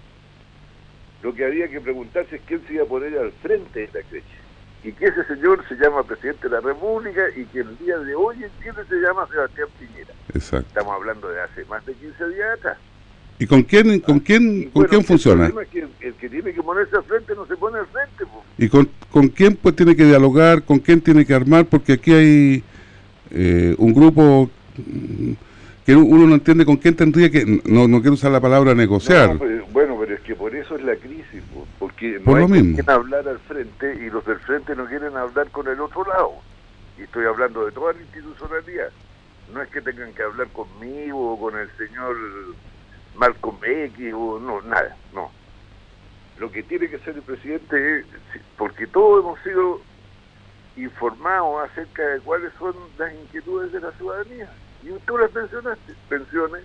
lo 1.24 1.33
que 1.33 1.45
había 1.45 1.67
que 1.67 1.81
preguntarse 1.81 2.38
es 2.38 2.41
quién 2.45 2.62
se 2.67 2.75
iba 2.75 2.83
a 2.83 2.88
poner 2.88 3.17
al 3.17 3.31
frente 3.31 3.88
de 3.88 3.88
la 3.88 4.07
creche. 4.07 4.45
Y 4.86 4.92
que 4.92 5.08
ese 5.08 5.24
señor 5.25 5.68
se 5.68 5.74
llama 5.75 6.04
presidente 6.04 6.48
de 6.48 6.50
la 6.54 6.62
República 6.62 7.24
y 7.36 7.46
que 7.46 7.62
el 7.62 7.75
día 7.80 7.98
de 7.98 8.13
hoy 8.13 8.36
en 8.36 8.51
Chile 8.62 8.86
se 8.88 8.96
llama 8.98 9.27
Sebastián 9.32 9.68
Piñera. 9.80 10.13
Exacto. 10.32 10.68
Estamos 10.68 10.94
hablando 10.94 11.27
de 11.27 11.42
hace 11.42 11.65
más 11.65 11.84
de 11.88 11.94
15 11.96 12.27
días 12.30 12.60
atrás. 12.60 12.77
¿Y 13.39 13.48
con 13.48 13.63
quién, 13.63 14.00
con 14.01 14.20
quién, 14.20 14.70
con 14.70 14.86
quién 14.86 15.04
funciona? 15.04 15.48
El, 15.48 15.68
que 15.68 15.88
el 16.01 16.13
que 16.13 16.30
tiene 16.30 16.54
que 16.54 16.62
ponerse 16.62 16.96
al 16.98 17.04
frente 17.04 17.34
no 17.34 17.48
se 17.48 17.58
pone 17.58 17.80
al 17.80 17.88
frente. 17.88 18.25
¿Y 18.60 18.70
con, 18.70 18.88
con 19.10 19.27
quién 19.30 19.56
pues 19.56 19.75
tiene 19.75 19.96
que 19.96 20.06
dialogar? 20.06 20.62
¿Con 20.62 20.77
quién 20.77 21.01
tiene 21.01 21.25
que 21.25 21.34
armar? 21.34 21.65
Porque 21.65 21.94
aquí 21.94 22.13
hay 22.13 22.63
eh, 23.32 23.75
un 23.80 23.92
grupo 23.92 24.51
mm, 24.77 25.32
que 25.84 25.96
uno 25.96 26.27
no 26.27 26.36
entiende 26.36 26.63
con 26.63 26.77
quién 26.77 26.96
tendría 26.96 27.32
que, 27.32 27.62
no, 27.65 27.88
no 27.88 28.01
quiero 28.01 28.13
usar 28.13 28.32
la 28.32 28.39
palabra 28.39 28.75
negociar. 28.75 29.36
bueno, 29.74 29.98
pero 30.00 30.13
es 30.13 30.22
que 30.22 30.36
por 30.36 30.56
eso 30.56 30.75
es 30.75 30.84
la 30.84 30.96
crisis, 30.96 31.42
porque 31.79 32.20
no 32.24 32.36
hay 32.36 32.48
quien 32.48 32.89
hablar 32.89 33.27
al 33.27 33.39
frente 33.39 33.96
y 33.96 34.10
los 34.10 34.25
del 34.25 34.39
frente 34.39 34.75
no 34.75 34.86
quieren 34.86 35.15
hablar 35.17 35.50
con 35.51 35.67
el 35.67 35.79
otro 35.79 36.05
lado. 36.05 36.34
y 36.98 37.03
estoy 37.03 37.25
hablando 37.25 37.65
de 37.65 37.72
toda 37.72 37.94
la 37.94 38.01
institucionalidad, 38.01 38.89
no 39.53 39.62
es 39.62 39.70
que 39.70 39.82
tengan 39.82 40.13
que 40.13 40.24
hablar 40.24 40.48
conmigo 40.50 41.34
o 41.34 41.39
con 41.39 41.58
el 41.58 41.70
señor 41.77 42.15
Malcolm 43.15 43.58
X 43.63 44.13
o 44.13 44.39
no, 44.39 44.62
nada, 44.62 44.96
no. 45.13 45.32
Lo 46.38 46.51
que 46.51 46.63
tiene 46.63 46.89
que 46.89 47.00
ser 47.00 47.15
el 47.15 47.22
presidente 47.22 48.00
es, 48.00 48.05
porque 48.58 48.88
todos 48.88 49.24
hemos 49.24 49.39
sido 49.41 49.82
informados 50.75 51.70
acerca 51.70 52.05
de 52.08 52.20
cuáles 52.20 52.51
son 52.60 52.75
las 52.98 53.13
inquietudes 53.13 53.72
de 53.72 53.79
la 53.79 53.91
ciudadanía. 53.94 54.50
Y 54.84 54.89
tú 55.05 55.17
las 55.17 55.34
mencionaste, 55.34 55.94
pensiones. 56.10 56.63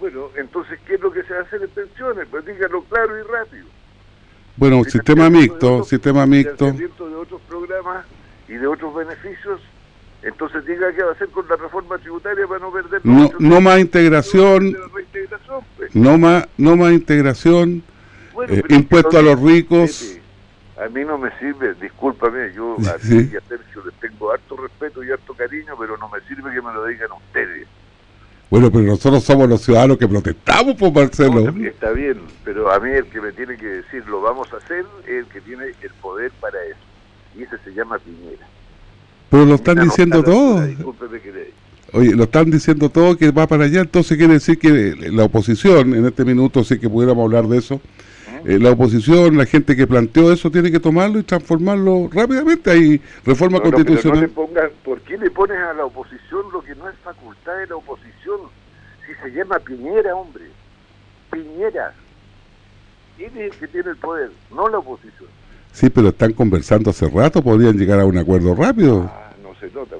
Bueno, 0.00 0.30
entonces, 0.34 0.80
¿qué 0.86 0.94
es 0.94 1.00
lo 1.00 1.12
que 1.12 1.22
se 1.22 1.34
va 1.34 1.40
a 1.40 1.42
hacer 1.42 1.62
en 1.62 1.68
pensiones? 1.68 2.26
Pues 2.30 2.44
dígalo 2.46 2.82
claro 2.84 3.18
y 3.18 3.22
rápido. 3.22 3.66
Bueno, 4.56 4.82
sistema 4.84 5.30
mixto, 5.30 5.84
sistema 5.84 6.26
mixto. 6.26 6.72
de 6.72 7.14
otros 7.14 7.40
programas 7.48 8.06
y 8.48 8.54
de 8.54 8.66
otros 8.66 8.94
beneficios 8.94 9.60
entonces 10.22 10.66
diga 10.66 10.92
qué 10.92 11.02
va 11.02 11.10
a 11.10 11.12
hacer 11.12 11.28
con 11.28 11.48
la 11.48 11.56
reforma 11.56 11.96
tributaria 11.98 12.46
para 12.46 12.60
no 12.60 12.70
perder 12.70 13.00
no, 13.04 13.30
no 13.38 13.60
más 13.60 13.78
integración 13.78 14.76
pues. 15.76 15.94
no 15.94 16.18
más 16.18 16.46
no 16.58 16.76
más 16.76 16.92
integración 16.92 17.82
eh, 18.48 18.62
impuesto 18.68 19.18
a 19.18 19.22
los 19.22 19.40
ricos 19.40 20.18
a 20.78 20.88
mí 20.88 21.04
no 21.04 21.16
me 21.16 21.30
sirve 21.38 21.74
discúlpame 21.74 22.52
yo 22.52 22.76
a 22.80 22.98
ti 22.98 23.30
y 23.32 23.36
a 23.36 23.40
Sergio 23.40 23.82
les 23.86 23.94
tengo 23.94 24.30
harto 24.30 24.56
respeto 24.56 25.02
y 25.02 25.10
harto 25.10 25.32
cariño 25.34 25.74
pero 25.78 25.96
no 25.96 26.08
me 26.08 26.20
sirve 26.22 26.52
que 26.52 26.60
me 26.60 26.72
lo 26.72 26.84
digan 26.84 27.10
ustedes 27.12 27.66
bueno 28.50 28.70
pero 28.70 28.84
nosotros 28.84 29.22
somos 29.24 29.48
los 29.48 29.62
ciudadanos 29.62 29.96
que 29.96 30.08
protestamos 30.08 30.74
por 30.74 30.92
Marcelo. 30.92 31.48
Está 31.64 31.92
bien 31.92 32.18
pero 32.44 32.72
a 32.72 32.80
mí 32.80 32.90
el 32.90 33.04
que 33.06 33.20
me 33.20 33.30
tiene 33.30 33.56
que 33.56 33.66
decir 33.66 34.04
lo 34.08 34.20
vamos 34.20 34.52
a 34.52 34.56
hacer 34.56 34.84
es 35.06 35.20
el 35.20 35.26
que 35.26 35.40
tiene 35.40 35.66
el 35.66 35.90
poder 36.02 36.32
para 36.40 36.58
eso. 36.64 36.80
Y 37.38 37.44
ese 37.44 37.56
se 37.64 37.70
llama 37.72 37.96
Piñera. 38.00 38.44
Pero 39.30 39.44
lo 39.44 39.54
están 39.54 39.78
diciendo 39.80 40.24
todo. 40.24 40.66
Oye, 41.92 42.16
lo 42.16 42.24
están 42.24 42.50
diciendo 42.50 42.88
todo 42.88 43.16
que 43.16 43.30
va 43.30 43.46
para 43.46 43.64
allá, 43.64 43.82
entonces 43.82 44.16
quiere 44.16 44.34
decir 44.34 44.58
que 44.58 44.96
la 45.12 45.24
oposición, 45.24 45.94
en 45.94 46.06
este 46.06 46.24
minuto 46.24 46.64
sí 46.64 46.78
que 46.78 46.88
pudiéramos 46.88 47.24
hablar 47.24 47.46
de 47.46 47.58
eso, 47.58 47.80
¿Eh? 48.44 48.58
La 48.58 48.70
oposición, 48.70 49.36
la 49.36 49.46
gente 49.46 49.76
que 49.76 49.86
planteó 49.86 50.32
eso, 50.32 50.50
tiene 50.50 50.70
que 50.70 50.80
tomarlo 50.80 51.18
y 51.18 51.22
transformarlo 51.22 52.08
rápidamente. 52.12 52.70
Hay 52.70 53.00
reforma 53.24 53.60
constitucional. 53.60 54.30
¿Por 54.84 55.00
qué 55.02 55.18
le 55.18 55.30
pones 55.30 55.58
a 55.58 55.72
la 55.74 55.84
oposición 55.84 56.42
lo 56.52 56.62
que 56.62 56.74
no 56.74 56.88
es 56.88 56.96
facultad 56.98 57.56
de 57.58 57.66
la 57.66 57.76
oposición? 57.76 58.40
Si 59.06 59.14
se 59.22 59.36
llama 59.36 59.58
Piñera, 59.58 60.14
hombre. 60.14 60.44
Piñera. 61.30 61.92
¿Quién 63.16 63.30
es 63.36 63.52
el 63.52 63.58
que 63.58 63.68
tiene 63.68 63.90
el 63.90 63.96
poder? 63.96 64.30
No 64.54 64.68
la 64.68 64.78
oposición. 64.78 65.28
Sí, 65.72 65.90
pero 65.90 66.08
están 66.08 66.32
conversando 66.32 66.90
hace 66.90 67.08
rato, 67.08 67.42
podrían 67.42 67.76
llegar 67.76 68.00
a 68.00 68.04
un 68.04 68.18
acuerdo 68.18 68.54
rápido. 68.54 69.10
Ah, 69.12 69.32
no 69.42 69.54
se 69.60 69.72
nota. 69.72 69.96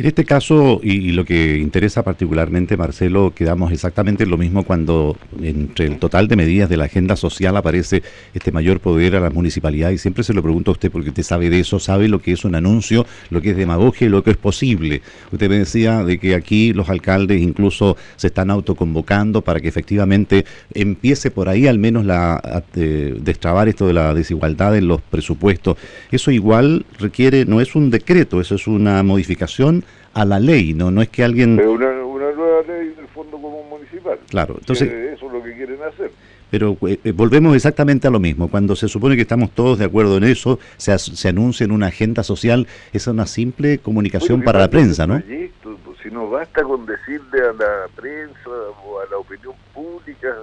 En 0.00 0.06
este 0.06 0.24
caso, 0.24 0.80
y, 0.82 1.12
lo 1.12 1.26
que 1.26 1.58
interesa 1.58 2.02
particularmente, 2.02 2.78
Marcelo, 2.78 3.34
quedamos 3.36 3.70
exactamente 3.70 4.24
lo 4.24 4.38
mismo 4.38 4.64
cuando 4.64 5.18
entre 5.42 5.84
el 5.84 5.98
total 5.98 6.26
de 6.26 6.36
medidas 6.36 6.70
de 6.70 6.78
la 6.78 6.86
agenda 6.86 7.16
social 7.16 7.54
aparece 7.54 8.02
este 8.32 8.50
mayor 8.50 8.80
poder 8.80 9.14
a 9.14 9.20
la 9.20 9.28
municipalidad, 9.28 9.90
y 9.90 9.98
siempre 9.98 10.24
se 10.24 10.32
lo 10.32 10.42
pregunto 10.42 10.70
a 10.70 10.72
usted 10.72 10.90
porque 10.90 11.10
usted 11.10 11.22
sabe 11.22 11.50
de 11.50 11.60
eso, 11.60 11.78
sabe 11.78 12.08
lo 12.08 12.22
que 12.22 12.32
es 12.32 12.46
un 12.46 12.54
anuncio, 12.54 13.04
lo 13.28 13.42
que 13.42 13.50
es 13.50 13.58
demagogia 13.58 14.06
y 14.06 14.08
lo 14.08 14.24
que 14.24 14.30
es 14.30 14.38
posible. 14.38 15.02
Usted 15.32 15.50
me 15.50 15.58
decía 15.58 16.02
de 16.02 16.16
que 16.16 16.34
aquí 16.34 16.72
los 16.72 16.88
alcaldes 16.88 17.42
incluso 17.42 17.98
se 18.16 18.28
están 18.28 18.50
autoconvocando 18.50 19.42
para 19.42 19.60
que 19.60 19.68
efectivamente 19.68 20.46
empiece 20.72 21.30
por 21.30 21.50
ahí 21.50 21.66
al 21.66 21.78
menos 21.78 22.06
la 22.06 22.36
a, 22.36 22.62
destrabar 22.72 23.68
esto 23.68 23.86
de 23.86 23.92
la 23.92 24.14
desigualdad 24.14 24.78
en 24.78 24.88
los 24.88 25.02
presupuestos. 25.02 25.76
Eso 26.10 26.30
igual 26.30 26.86
requiere, 26.98 27.44
no 27.44 27.60
es 27.60 27.74
un 27.74 27.90
decreto, 27.90 28.40
eso 28.40 28.54
es 28.54 28.66
una 28.66 29.02
modificación 29.02 29.84
a 30.14 30.24
la 30.24 30.40
ley, 30.40 30.74
no 30.74 30.90
no 30.90 31.02
es 31.02 31.08
que 31.08 31.24
alguien... 31.24 31.60
una, 31.60 31.92
nueva 31.92 32.62
ley 32.66 32.88
del 32.96 33.06
Fondo 33.08 33.40
Común 33.40 33.68
Municipal. 33.68 34.18
Claro, 34.28 34.56
entonces... 34.58 34.90
eso 34.90 35.26
es 35.26 35.32
lo 35.32 35.42
que 35.42 35.54
quieren 35.54 35.82
hacer. 35.82 36.10
Pero 36.50 36.76
eh, 36.86 36.98
eh, 37.04 37.12
volvemos 37.12 37.54
exactamente 37.54 38.08
a 38.08 38.10
lo 38.10 38.18
mismo. 38.18 38.48
Cuando 38.48 38.74
se 38.74 38.88
supone 38.88 39.14
que 39.14 39.22
estamos 39.22 39.52
todos 39.52 39.78
de 39.78 39.84
acuerdo 39.84 40.16
en 40.16 40.24
eso, 40.24 40.58
se, 40.76 40.98
se 40.98 41.28
anuncia 41.28 41.64
en 41.64 41.70
una 41.70 41.86
agenda 41.86 42.22
social, 42.22 42.66
es 42.92 43.06
una 43.06 43.26
simple 43.26 43.78
comunicación 43.78 44.42
para 44.42 44.58
la 44.58 44.68
prensa, 44.68 45.06
¿no? 45.06 45.22
Pues, 45.62 45.98
si 46.02 46.10
no 46.10 46.28
basta 46.28 46.62
con 46.62 46.86
decirle 46.86 47.40
a 47.40 47.52
la 47.52 47.88
prensa 47.94 48.50
o 48.84 49.00
a 49.00 49.10
la 49.10 49.18
opinión 49.18 49.54
pública 49.72 50.34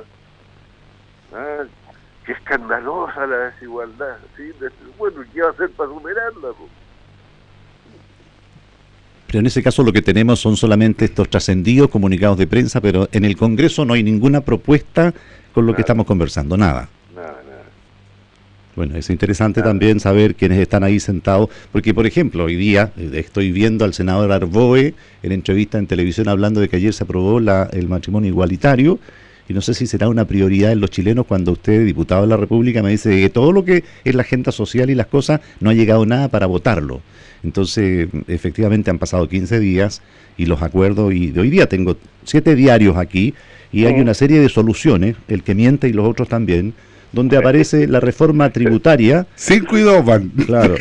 ¿ah? 1.34 1.64
que 2.26 2.32
escandalosa 2.32 3.26
la 3.28 3.38
desigualdad. 3.50 4.18
¿sí? 4.36 4.52
Bueno, 4.98 5.22
¿qué 5.34 5.42
va 5.42 5.48
a 5.48 5.52
hacer 5.52 5.70
para 5.72 5.90
superarla? 5.90 6.50
Pues? 6.58 6.72
Pero 9.28 9.40
en 9.40 9.46
ese 9.46 9.62
caso 9.62 9.84
lo 9.84 9.94
que 9.94 10.02
tenemos 10.02 10.40
son 10.40 10.56
solamente 10.56 11.06
estos 11.06 11.30
trascendidos 11.30 11.90
comunicados 11.90 12.38
de 12.38 12.48
prensa, 12.48 12.82
pero 12.82 13.10
en 13.12 13.26
el 13.26 13.36
Congreso 13.36 13.84
no 13.84 13.94
hay 13.94 14.02
ninguna 14.02 14.42
propuesta 14.42 15.14
con 15.54 15.66
lo 15.66 15.76
que 15.76 15.82
estamos 15.82 16.06
conversando, 16.06 16.56
nada. 16.56 16.88
Nada, 17.14 17.42
nada. 17.48 17.64
Bueno, 18.76 18.96
es 18.96 19.10
interesante 19.10 19.62
también 19.62 20.00
saber 20.00 20.36
quiénes 20.36 20.60
están 20.60 20.84
ahí 20.84 21.00
sentados, 21.00 21.50
porque 21.74 21.94
por 21.94 22.08
ejemplo, 22.08 22.46
hoy 22.46 22.56
día 22.56 22.92
eh, 22.98 23.12
estoy 23.16 23.52
viendo 23.52 23.84
al 23.84 23.94
senador 23.94 24.32
Arboe 24.32 24.94
en 25.24 25.32
entrevista 25.32 25.78
en 25.78 25.88
televisión 25.88 26.30
hablando 26.30 26.62
de 26.62 26.70
que 26.70 26.78
ayer 26.78 26.94
se 26.94 27.04
aprobó 27.04 27.42
la, 27.42 27.70
el 27.74 27.90
matrimonio 27.90 28.30
igualitario, 28.30 28.98
y 29.50 29.54
no 29.54 29.62
sé 29.62 29.74
si 29.74 29.88
será 29.88 30.10
una 30.10 30.26
prioridad 30.26 30.72
en 30.72 30.82
los 30.82 30.90
chilenos 30.90 31.26
cuando 31.26 31.54
usted, 31.54 31.86
diputado 31.86 32.22
de 32.22 32.28
la 32.28 32.38
República, 32.38 32.84
me 32.84 32.90
dice 32.90 33.10
que 33.22 33.30
todo 33.30 33.52
lo 33.52 33.64
que 33.64 33.84
es 34.04 34.16
la 34.16 34.24
agenda 34.24 34.52
social 34.52 34.90
y 34.90 34.96
las 34.96 35.08
cosas 35.08 35.42
no 35.60 35.70
ha 35.70 35.74
llegado 35.74 36.06
nada 36.06 36.28
para 36.28 36.46
votarlo. 36.46 37.02
Entonces, 37.44 38.10
efectivamente 38.28 38.90
han 38.90 39.00
pasado 39.00 39.30
15 39.30 39.60
días 39.60 40.02
y 40.38 40.46
los 40.46 40.62
acuerdos, 40.62 41.14
y 41.14 41.28
de 41.28 41.42
hoy 41.42 41.50
día 41.50 41.68
tengo 41.70 41.98
siete 42.24 42.56
diarios 42.56 42.98
aquí 42.98 43.34
y 43.72 43.86
hay 43.86 44.00
una 44.00 44.14
serie 44.14 44.40
de 44.40 44.50
soluciones, 44.50 45.16
el 45.28 45.44
que 45.44 45.56
miente 45.56 45.88
y 45.88 45.94
los 45.94 46.08
otros 46.08 46.28
también, 46.30 46.74
donde 47.12 47.38
aparece 47.38 47.88
la 47.88 48.00
reforma 48.00 48.50
tributaria. 48.50 49.28
Cinco 49.36 49.78
y 49.78 49.82
dos 49.82 50.06
van. 50.06 50.30
Claro. 50.30 50.76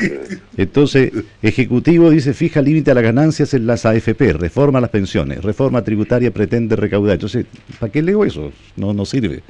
Entonces, 0.57 1.13
Ejecutivo 1.43 2.11
dice 2.11 2.35
fija 2.35 2.63
límite 2.63 2.91
a 2.91 2.95
las 2.95 3.05
ganancias 3.05 3.55
en 3.55 3.67
las 3.67 3.87
AFP, 3.87 4.33
reforma 4.33 4.81
las 4.81 4.91
pensiones, 4.91 5.43
reforma 5.43 5.83
tributaria 5.83 6.31
pretende 6.31 6.77
recaudar. 6.77 7.15
Entonces, 7.15 7.47
¿para 7.79 7.93
qué 7.93 8.03
leo 8.03 8.25
eso? 8.25 8.53
No, 8.77 8.93
no 8.93 9.05
sirve. 9.05 9.43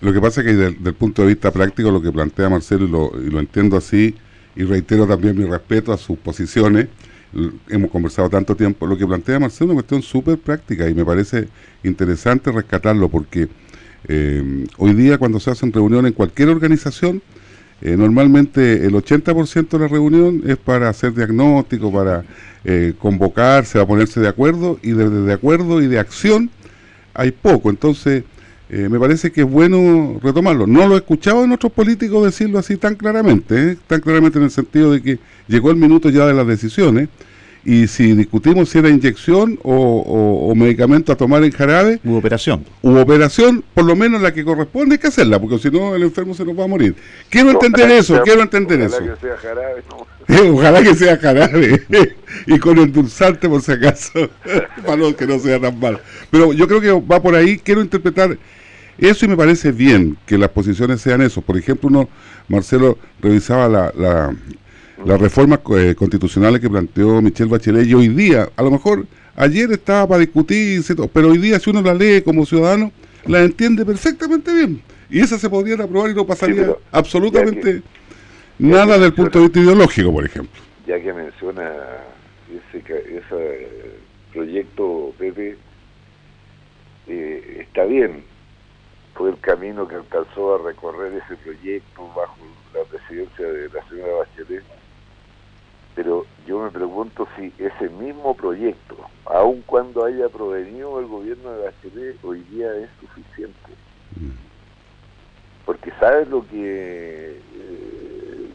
Lo 0.00 0.12
que 0.12 0.20
pasa 0.20 0.40
es 0.40 0.46
que 0.48 0.54
desde, 0.54 0.88
el 0.88 0.94
punto 0.94 1.22
de 1.22 1.28
vista 1.28 1.52
práctico, 1.52 1.90
lo 1.90 2.02
que 2.02 2.10
plantea 2.10 2.48
Marcelo, 2.48 2.84
y 2.84 2.90
lo, 2.90 3.12
y 3.24 3.30
lo 3.30 3.38
entiendo 3.38 3.76
así, 3.76 4.14
y 4.56 4.64
reitero 4.64 5.06
también 5.06 5.36
mi 5.38 5.44
respeto 5.44 5.92
a 5.92 5.96
sus 5.96 6.18
posiciones, 6.18 6.88
hemos 7.68 7.90
conversado 7.90 8.28
tanto 8.28 8.54
tiempo, 8.54 8.86
lo 8.86 8.96
que 8.96 9.06
plantea 9.06 9.40
Marcelo 9.40 9.70
es 9.70 9.74
una 9.74 9.74
cuestión 9.74 10.02
súper 10.02 10.38
práctica 10.38 10.88
y 10.88 10.94
me 10.94 11.04
parece 11.04 11.48
interesante 11.82 12.52
rescatarlo 12.52 13.08
porque 13.08 13.48
eh, 14.08 14.66
hoy 14.78 14.94
día 14.94 15.18
cuando 15.18 15.40
se 15.40 15.50
hacen 15.50 15.72
reuniones 15.72 16.10
en 16.10 16.14
cualquier 16.14 16.48
organización, 16.48 17.22
eh, 17.80 17.96
normalmente 17.96 18.86
el 18.86 18.94
80% 18.94 19.68
de 19.70 19.78
la 19.78 19.88
reunión 19.88 20.42
es 20.46 20.56
para 20.56 20.88
hacer 20.88 21.14
diagnóstico, 21.14 21.92
para 21.92 22.24
eh, 22.64 22.94
convocarse, 22.98 23.80
a 23.80 23.86
ponerse 23.86 24.20
de 24.20 24.28
acuerdo 24.28 24.78
y 24.82 24.92
desde 24.92 25.22
de, 25.22 25.32
acuerdo 25.32 25.82
y 25.82 25.88
de 25.88 25.98
acción 25.98 26.48
hay 27.12 27.32
poco, 27.32 27.70
entonces 27.70 28.22
eh, 28.70 28.88
me 28.88 29.00
parece 29.00 29.32
que 29.32 29.42
es 29.42 29.50
bueno 29.50 30.20
retomarlo. 30.22 30.66
No 30.66 30.86
lo 30.86 30.94
he 30.94 30.98
escuchado 30.98 31.44
en 31.44 31.52
otros 31.52 31.72
políticos 31.72 32.24
decirlo 32.24 32.58
así 32.58 32.76
tan 32.76 32.94
claramente, 32.94 33.72
¿eh? 33.72 33.76
tan 33.86 34.00
claramente 34.00 34.38
en 34.38 34.44
el 34.44 34.50
sentido 34.50 34.92
de 34.92 35.02
que 35.02 35.18
llegó 35.48 35.70
el 35.70 35.76
minuto 35.76 36.08
ya 36.08 36.24
de 36.24 36.34
las 36.34 36.46
decisiones 36.46 37.08
y 37.64 37.86
si 37.86 38.14
discutimos 38.14 38.70
si 38.70 38.78
era 38.78 38.88
inyección 38.88 39.58
o, 39.62 40.52
medicamento 40.56 41.12
a 41.12 41.16
tomar 41.16 41.42
en 41.44 41.50
jarabe 41.50 42.00
u 42.04 42.16
operación. 42.16 42.64
u 42.82 42.96
operación 42.96 43.64
por 43.74 43.84
lo 43.84 43.96
menos 43.96 44.20
la 44.20 44.32
que 44.32 44.44
corresponde 44.44 44.94
hay 44.94 44.98
que 44.98 45.06
hacerla 45.08 45.40
porque 45.40 45.58
si 45.58 45.70
no 45.70 45.94
el 45.94 46.02
enfermo 46.02 46.34
se 46.34 46.44
nos 46.44 46.58
va 46.58 46.64
a 46.64 46.68
morir. 46.68 46.94
Quiero 47.28 47.50
entender 47.50 47.90
eso 47.90 48.20
quiero 48.22 48.42
entender 48.42 48.80
eso. 48.82 48.98
que 48.98 49.16
sea 49.20 49.36
jarabe, 49.36 49.82
ojalá 50.50 50.82
que 50.82 50.94
sea 50.94 51.16
jarabe 51.16 51.86
y 52.46 52.58
con 52.58 52.78
endulzante 52.78 53.48
por 53.48 53.62
si 53.62 53.72
acaso 53.72 54.30
para 54.86 55.12
que 55.12 55.26
no 55.26 55.38
sea 55.38 55.60
tan 55.60 55.78
mal. 55.78 56.00
Pero 56.30 56.52
yo 56.52 56.68
creo 56.68 56.80
que 56.80 56.92
va 56.92 57.22
por 57.22 57.34
ahí 57.34 57.58
quiero 57.58 57.80
interpretar 57.80 58.36
eso 58.98 59.24
y 59.24 59.28
me 59.28 59.36
parece 59.36 59.72
bien 59.72 60.16
que 60.26 60.38
las 60.38 60.50
posiciones 60.50 61.00
sean 61.00 61.22
eso. 61.22 61.42
Por 61.42 61.56
ejemplo, 61.56 61.88
uno, 61.88 62.08
Marcelo, 62.48 62.98
revisaba 63.20 63.68
la, 63.68 63.92
la, 63.96 64.36
las 65.04 65.20
reformas 65.20 65.60
eh, 65.76 65.94
constitucionales 65.94 66.60
que 66.60 66.70
planteó 66.70 67.20
Michelle 67.20 67.50
Bachelet 67.50 67.86
y 67.86 67.94
hoy 67.94 68.08
día, 68.08 68.48
a 68.56 68.62
lo 68.62 68.70
mejor 68.70 69.06
ayer 69.36 69.70
estaba 69.72 70.06
para 70.06 70.20
discutir, 70.20 70.82
pero 71.12 71.28
hoy 71.28 71.38
día 71.38 71.58
si 71.58 71.70
uno 71.70 71.82
la 71.82 71.94
lee 71.94 72.22
como 72.22 72.46
ciudadano, 72.46 72.92
la 73.26 73.40
entiende 73.42 73.84
perfectamente 73.84 74.52
bien. 74.52 74.82
Y 75.10 75.20
esa 75.20 75.38
se 75.38 75.50
podría 75.50 75.74
aprobar 75.74 76.10
y 76.10 76.14
no 76.14 76.26
pasaría 76.26 76.74
absolutamente 76.90 77.82
nada 78.58 78.94
desde 78.94 79.06
el 79.06 79.14
punto 79.14 79.38
de 79.38 79.44
vista 79.44 79.60
ideológico, 79.60 80.12
por 80.12 80.24
ejemplo. 80.24 80.60
Ya 80.86 81.00
que 81.00 81.12
menciona 81.12 81.70
ese, 82.72 83.18
ese 83.18 83.68
proyecto, 84.32 85.12
Pepe, 85.18 85.56
eh, 87.08 87.66
está 87.68 87.84
bien, 87.84 88.24
fue 89.14 89.30
el 89.30 89.38
camino 89.40 89.86
que 89.86 89.96
alcanzó 89.96 90.54
a 90.54 90.66
recorrer 90.66 91.12
ese 91.12 91.36
proyecto 91.36 92.08
bajo 92.16 92.36
la 92.74 92.84
presidencia 92.84 93.46
de 93.46 93.68
la 93.68 93.88
señora 93.88 94.12
Bachelet. 94.14 94.64
Pero 95.94 96.24
yo 96.46 96.60
me 96.60 96.70
pregunto 96.70 97.28
si 97.36 97.52
ese 97.58 97.88
mismo 97.90 98.34
proyecto, 98.34 98.96
aun 99.26 99.62
cuando 99.66 100.04
haya 100.04 100.28
provenido 100.28 100.98
el 101.00 101.06
gobierno 101.06 101.52
de 101.52 101.64
Bachelet, 101.64 102.24
hoy 102.24 102.40
día 102.50 102.74
es 102.76 102.88
suficiente. 103.00 103.56
Porque 105.66 105.92
sabes 106.00 106.28
lo 106.28 106.46
que 106.48 107.36
eh, 107.38 108.48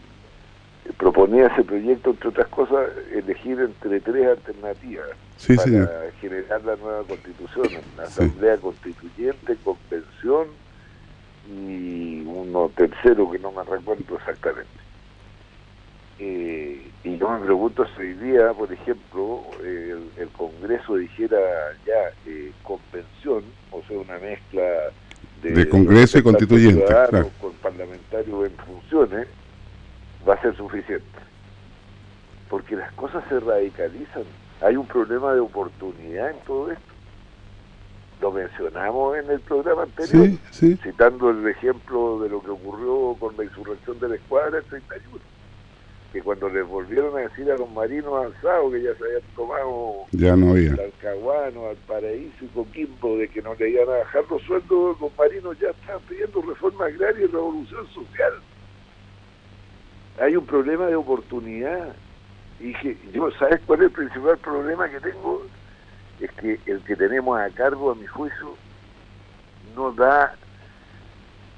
proponía 0.97 1.47
ese 1.47 1.63
proyecto, 1.63 2.09
entre 2.09 2.29
otras 2.29 2.47
cosas, 2.47 2.89
elegir 3.13 3.59
entre 3.59 3.99
tres 3.99 4.27
alternativas 4.27 5.07
para 5.55 6.11
generar 6.19 6.63
la 6.65 6.75
nueva 6.75 7.03
constitución, 7.03 7.67
una 7.93 8.03
asamblea 8.03 8.57
constituyente, 8.57 9.55
convención 9.63 10.47
y 11.49 12.23
uno 12.25 12.71
tercero 12.75 13.29
que 13.31 13.39
no 13.39 13.51
me 13.51 13.63
recuerdo 13.63 14.17
exactamente. 14.17 14.86
Eh, 16.19 16.81
y 17.03 17.17
yo 17.17 17.29
me 17.29 17.45
pregunto 17.45 17.85
si 17.95 18.01
hoy 18.01 18.13
día, 18.13 18.51
por 18.53 18.71
ejemplo, 18.71 19.43
el, 19.63 20.29
Congreso 20.35 20.95
dijera 20.95 21.37
ya 21.85 22.11
eh, 22.25 22.51
convención, 22.63 23.43
o 23.71 23.81
sea, 23.87 23.97
una 23.97 24.17
mezcla 24.19 24.63
de, 25.41 25.69
Congreso 25.69 26.17
y 26.17 26.23
constituyente, 26.23 26.83
con 27.39 27.53
parlamentarios 27.53 28.45
en 28.45 28.57
funciones, 28.57 29.27
va 30.27 30.33
a 30.33 30.41
ser 30.41 30.55
suficiente. 30.57 31.05
Porque 32.49 32.75
las 32.75 32.91
cosas 32.93 33.23
se 33.29 33.39
radicalizan. 33.39 34.23
Hay 34.61 34.75
un 34.75 34.87
problema 34.87 35.33
de 35.33 35.39
oportunidad 35.39 36.31
en 36.31 36.39
todo 36.45 36.71
esto. 36.71 36.93
Lo 38.21 38.31
mencionamos 38.31 39.17
en 39.17 39.29
el 39.29 39.39
programa 39.41 39.83
anterior, 39.83 40.39
citando 40.51 41.29
el 41.29 41.47
ejemplo 41.47 42.19
de 42.19 42.29
lo 42.29 42.41
que 42.41 42.49
ocurrió 42.49 43.15
con 43.19 43.37
la 43.37 43.43
insurrección 43.43 43.99
de 43.99 44.09
la 44.09 44.15
escuadra 44.15 44.59
del 44.59 44.63
31 44.63 45.19
que 46.11 46.21
cuando 46.21 46.49
les 46.49 46.65
volvieron 46.65 47.15
a 47.17 47.21
decir 47.21 47.51
a 47.51 47.57
los 47.57 47.69
marinos 47.71 48.13
avanzados 48.13 48.71
que 48.71 48.81
ya 48.81 48.95
se 48.95 49.03
habían 49.03 49.21
tomado 49.35 50.05
ya 50.11 50.35
no 50.35 50.51
había. 50.51 50.71
al 50.71 50.93
Caguano, 51.01 51.67
al 51.67 51.75
Paraíso 51.87 52.45
y 52.45 52.47
Coquimbo, 52.47 53.17
de 53.17 53.27
que 53.27 53.41
no 53.41 53.53
le 53.55 53.69
iban 53.69 53.89
a 53.89 53.97
bajar 53.99 54.23
los 54.29 54.41
sueldos, 54.43 54.99
los 55.01 55.17
marinos 55.17 55.59
ya 55.59 55.69
estaban 55.69 56.01
pidiendo 56.07 56.41
reforma 56.41 56.85
agraria 56.85 57.25
y 57.25 57.27
revolución 57.27 57.87
social. 57.93 58.33
Hay 60.19 60.35
un 60.35 60.45
problema 60.45 60.87
de 60.87 60.95
oportunidad. 60.95 61.95
Y 62.59 62.73
que 62.73 62.97
yo, 63.13 63.29
¿sabes 63.31 63.59
cuál 63.67 63.81
es 63.81 63.85
el 63.85 63.91
principal 63.91 64.37
problema 64.39 64.89
que 64.89 64.99
tengo? 64.99 65.45
Es 66.19 66.31
que 66.31 66.59
el 66.65 66.81
que 66.81 66.95
tenemos 66.95 67.39
a 67.39 67.49
cargo, 67.51 67.91
a 67.91 67.95
mi 67.95 68.07
juicio, 68.07 68.55
no 69.75 69.91
da, 69.91 70.35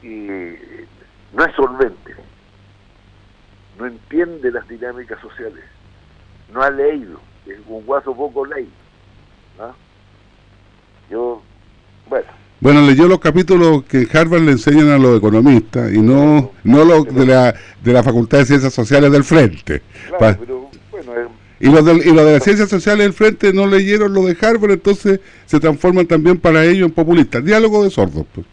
eh, 0.04 0.86
no 1.32 1.46
es 1.46 1.56
solvente 1.56 2.16
no 3.80 3.88
entiende 3.88 4.52
las 4.52 4.68
dinámicas 4.68 5.20
sociales, 5.22 5.64
no 6.54 6.62
ha 6.62 6.70
leído, 6.70 7.20
es 7.48 7.58
un 7.68 7.86
guaso 7.86 8.14
poco 8.14 8.46
ley. 8.46 8.70
Yo, 11.10 11.42
bueno. 12.08 12.28
Bueno, 12.60 12.82
leyó 12.82 13.08
los 13.08 13.20
capítulos 13.20 13.84
que 13.86 14.02
en 14.02 14.10
Harvard 14.16 14.42
le 14.42 14.52
enseñan 14.52 14.90
a 14.90 14.98
los 14.98 15.18
economistas 15.18 15.92
y 15.94 16.02
no 16.02 16.52
no 16.64 16.84
los 16.84 17.06
de 17.16 17.26
la, 17.26 17.56
de 17.82 17.94
la 17.94 18.04
Facultad 18.04 18.40
de 18.40 18.46
Ciencias 18.46 18.74
Sociales 18.74 19.12
del 19.12 19.24
Frente. 19.24 19.82
y 21.60 21.70
los, 21.70 21.86
de, 21.86 21.94
y 21.94 22.14
los 22.14 22.26
de 22.26 22.34
las 22.34 22.44
Ciencias 22.44 22.70
Sociales 22.70 23.06
del 23.06 23.14
Frente 23.14 23.54
no 23.54 23.66
leyeron 23.66 24.14
lo 24.14 24.26
de 24.26 24.38
Harvard, 24.40 24.72
entonces 24.72 25.22
se 25.46 25.60
transforman 25.60 26.06
también 26.06 26.38
para 26.38 26.66
ellos 26.66 26.90
en 26.90 26.94
populistas. 26.94 27.44
Diálogo 27.44 27.84
de 27.84 27.90
sordos. 27.90 28.26
Pues. 28.36 28.46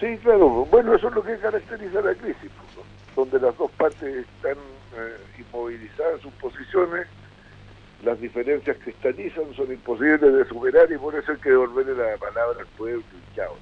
Sí, 0.00 0.18
claro. 0.22 0.66
Bueno, 0.70 0.94
eso 0.94 1.08
es 1.08 1.14
lo 1.14 1.22
que 1.22 1.38
caracteriza 1.38 2.02
la 2.02 2.14
crisis 2.14 2.50
donde 3.14 3.40
las 3.40 3.56
dos 3.56 3.70
partes 3.72 4.02
están 4.02 4.56
eh, 4.96 5.16
inmovilizadas 5.38 6.14
en 6.14 6.20
sus 6.22 6.32
posiciones, 6.34 7.06
las 8.04 8.20
diferencias 8.20 8.76
cristalizan, 8.82 9.44
son 9.56 9.72
imposibles 9.72 10.20
de 10.20 10.44
superar 10.46 10.90
y 10.92 10.98
por 10.98 11.14
eso 11.14 11.32
hay 11.32 11.38
que 11.38 11.50
devolverle 11.50 11.94
la 11.94 12.16
palabra 12.18 12.60
al 12.60 12.66
pueblo 12.76 13.02
y 13.12 13.36
chao. 13.36 13.56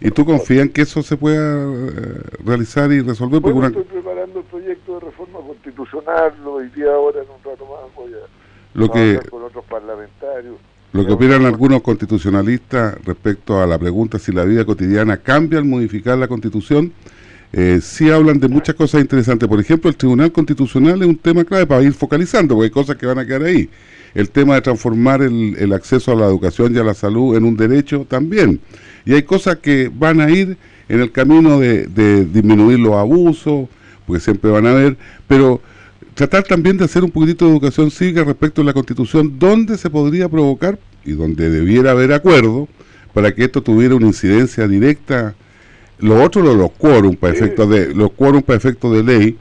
Y, 0.00 0.10
tú 0.10 0.24
confías 0.24 0.62
en 0.62 0.72
que 0.72 0.82
eso 0.82 1.02
se 1.02 1.16
pueda 1.16 1.38
eh, 1.38 2.22
realizar 2.44 2.90
y 2.92 3.00
resolver? 3.00 3.40
Bueno, 3.40 3.66
estoy 3.66 3.82
preparando 3.84 4.38
el 4.40 4.44
proyecto 4.46 4.94
de 4.94 5.00
reforma 5.00 5.40
constitucional, 5.40 6.32
lo 6.42 6.60
día 6.60 6.92
ahora 6.92 7.22
en 7.22 7.28
un 7.28 7.42
rato 7.44 7.66
más 7.66 7.94
voy 7.94 8.12
a, 8.14 8.78
lo 8.78 8.90
que, 8.90 9.20
con 9.28 9.42
otros 9.42 9.64
parlamentarios. 9.66 10.56
Lo 10.92 11.04
que 11.04 11.12
opinan 11.12 11.44
algunos 11.44 11.82
constitucionalistas 11.82 13.04
respecto 13.04 13.60
a 13.60 13.66
la 13.66 13.78
pregunta 13.78 14.18
si 14.18 14.32
la 14.32 14.44
vida 14.44 14.64
cotidiana 14.64 15.18
cambia 15.18 15.58
al 15.58 15.66
modificar 15.66 16.16
la 16.16 16.28
constitución, 16.28 16.92
eh, 17.52 17.80
sí 17.82 18.10
hablan 18.10 18.38
de 18.40 18.48
muchas 18.48 18.74
cosas 18.74 19.00
interesantes. 19.00 19.48
Por 19.48 19.60
ejemplo, 19.60 19.88
el 19.88 19.96
Tribunal 19.96 20.32
Constitucional 20.32 21.00
es 21.00 21.08
un 21.08 21.16
tema 21.16 21.44
clave 21.44 21.66
para 21.66 21.82
ir 21.82 21.92
focalizando, 21.92 22.54
porque 22.54 22.66
hay 22.66 22.70
cosas 22.70 22.96
que 22.96 23.06
van 23.06 23.18
a 23.18 23.26
quedar 23.26 23.44
ahí. 23.44 23.70
El 24.14 24.30
tema 24.30 24.54
de 24.54 24.60
transformar 24.62 25.22
el, 25.22 25.72
acceso 25.72 26.12
a 26.12 26.14
la 26.14 26.26
educación 26.26 26.74
y 26.74 26.78
a 26.78 26.84
la 26.84 26.94
salud 26.94 27.36
en 27.36 27.44
un 27.44 27.56
derecho 27.56 28.06
también. 28.08 28.60
Y 29.04 29.14
hay 29.14 29.22
cosas 29.22 29.56
que 29.56 29.90
van 29.92 30.20
a 30.20 30.30
ir 30.30 30.56
en 30.88 31.00
el 31.00 31.12
camino 31.12 31.58
de, 31.58 31.86
disminuir 32.26 32.78
los 32.78 32.94
abusos, 32.94 33.68
porque 34.06 34.20
siempre 34.20 34.50
van 34.50 34.66
a 34.66 34.72
haber, 34.72 34.96
pero 35.26 35.60
tratar 36.14 36.42
también 36.44 36.76
de 36.78 36.84
hacer 36.84 37.04
un 37.04 37.10
poquitito 37.10 37.44
de 37.44 37.52
educación 37.52 37.90
cívica 37.90 38.24
respecto 38.24 38.62
a 38.62 38.64
la 38.64 38.72
Constitución, 38.72 39.38
donde 39.38 39.78
se 39.78 39.90
podría 39.90 40.28
provocar 40.28 40.78
y 41.04 41.12
donde 41.12 41.50
debiera 41.50 41.92
haber 41.92 42.12
acuerdo 42.12 42.68
para 43.12 43.34
que 43.34 43.44
esto 43.44 43.62
tuviera 43.62 43.94
una 43.94 44.06
incidencia 44.06 44.66
directa 44.66 45.34
lo 46.00 46.22
otro, 46.22 46.42
los 46.42 46.70
quórum 46.72 47.16
para 47.16 47.34
efectos 47.34 47.68
de 47.68 47.94
los 47.94 48.12
quórum 48.12 48.42
para 48.42 48.56
efectos 48.56 48.92
de 48.92 49.02
ley, 49.02 49.38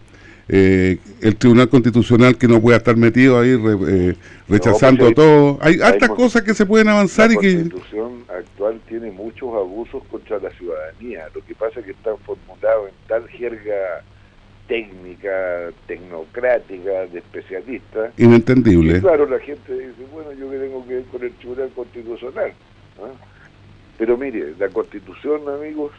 eh, 0.49 0.97
el 1.21 1.35
Tribunal 1.35 1.69
Constitucional 1.69 2.37
que 2.37 2.47
no 2.47 2.61
pueda 2.61 2.77
estar 2.77 2.95
metido 2.95 3.39
ahí 3.39 3.59
eh, 3.87 4.15
rechazando 4.47 5.05
pues, 5.05 5.15
todo. 5.15 5.59
Hay 5.61 5.81
hartas 5.81 6.09
cosas 6.09 6.43
que 6.43 6.53
se 6.53 6.65
pueden 6.65 6.87
avanzar 6.87 7.31
y 7.31 7.37
que... 7.37 7.53
La 7.53 7.59
Constitución 7.59 8.23
actual 8.29 8.79
tiene 8.87 9.11
muchos 9.11 9.53
abusos 9.53 10.03
contra 10.09 10.39
la 10.39 10.49
ciudadanía. 10.51 11.27
Lo 11.35 11.43
que 11.45 11.53
pasa 11.53 11.79
es 11.79 11.85
que 11.85 11.91
están 11.91 12.17
formulados 12.19 12.89
en 12.89 12.95
tal 13.07 13.27
jerga 13.27 14.03
técnica, 14.67 15.71
tecnocrática, 15.85 17.07
de 17.07 17.19
especialistas. 17.19 18.13
Inentendible. 18.17 18.97
Y 18.97 19.01
claro, 19.01 19.27
la 19.27 19.39
gente 19.39 19.73
dice, 19.73 20.05
bueno, 20.11 20.31
yo 20.33 20.49
que 20.49 20.57
tengo 20.57 20.85
que 20.87 20.95
ver 20.95 21.03
con 21.05 21.23
el 21.23 21.31
Tribunal 21.33 21.69
Constitucional. 21.75 22.53
Pero 23.97 24.17
mire, 24.17 24.53
la 24.59 24.69
Constitución, 24.69 25.41
amigos, 25.49 25.91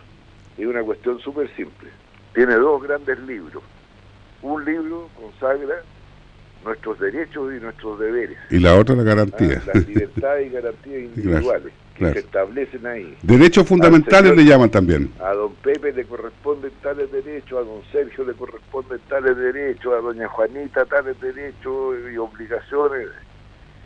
es 0.59 0.67
una 0.67 0.83
cuestión 0.83 1.19
súper 1.21 1.49
simple. 1.55 1.91
Tiene 2.35 2.55
dos 2.55 2.83
grandes 2.83 3.19
libros. 3.21 3.63
Un 4.43 4.65
libro 4.65 5.09
consagra 5.19 5.83
nuestros 6.65 6.99
derechos 6.99 7.53
y 7.57 7.61
nuestros 7.61 7.99
deberes. 7.99 8.39
Y 8.51 8.59
la 8.59 8.77
otra 8.77 8.95
la 8.95 9.03
garantía. 9.05 9.63
Ah, 9.63 9.71
las 9.75 9.87
libertades 9.87 10.47
y 10.47 10.51
garantías 10.51 11.03
individuales 11.17 11.73
que 11.95 12.13
se 12.13 12.19
establecen 12.21 12.87
ahí. 12.87 13.17
Derechos 13.23 13.67
fundamentales 13.67 14.37
le 14.37 14.45
llaman 14.45 14.71
también. 14.71 15.13
A 15.21 15.33
don 15.33 15.53
Pepe 15.57 15.93
le 15.93 16.05
corresponden 16.05 16.71
tales 16.81 17.11
derechos, 17.11 17.59
a 17.59 17.63
don 17.63 17.83
Sergio 17.91 18.25
le 18.25 18.35
corresponden 18.35 19.01
tales 19.09 19.37
derechos, 19.37 19.93
a 19.95 19.97
doña 19.97 20.29
Juanita 20.29 20.85
tales 20.85 21.21
derechos 21.21 21.97
y 22.13 22.17
obligaciones. 22.17 23.09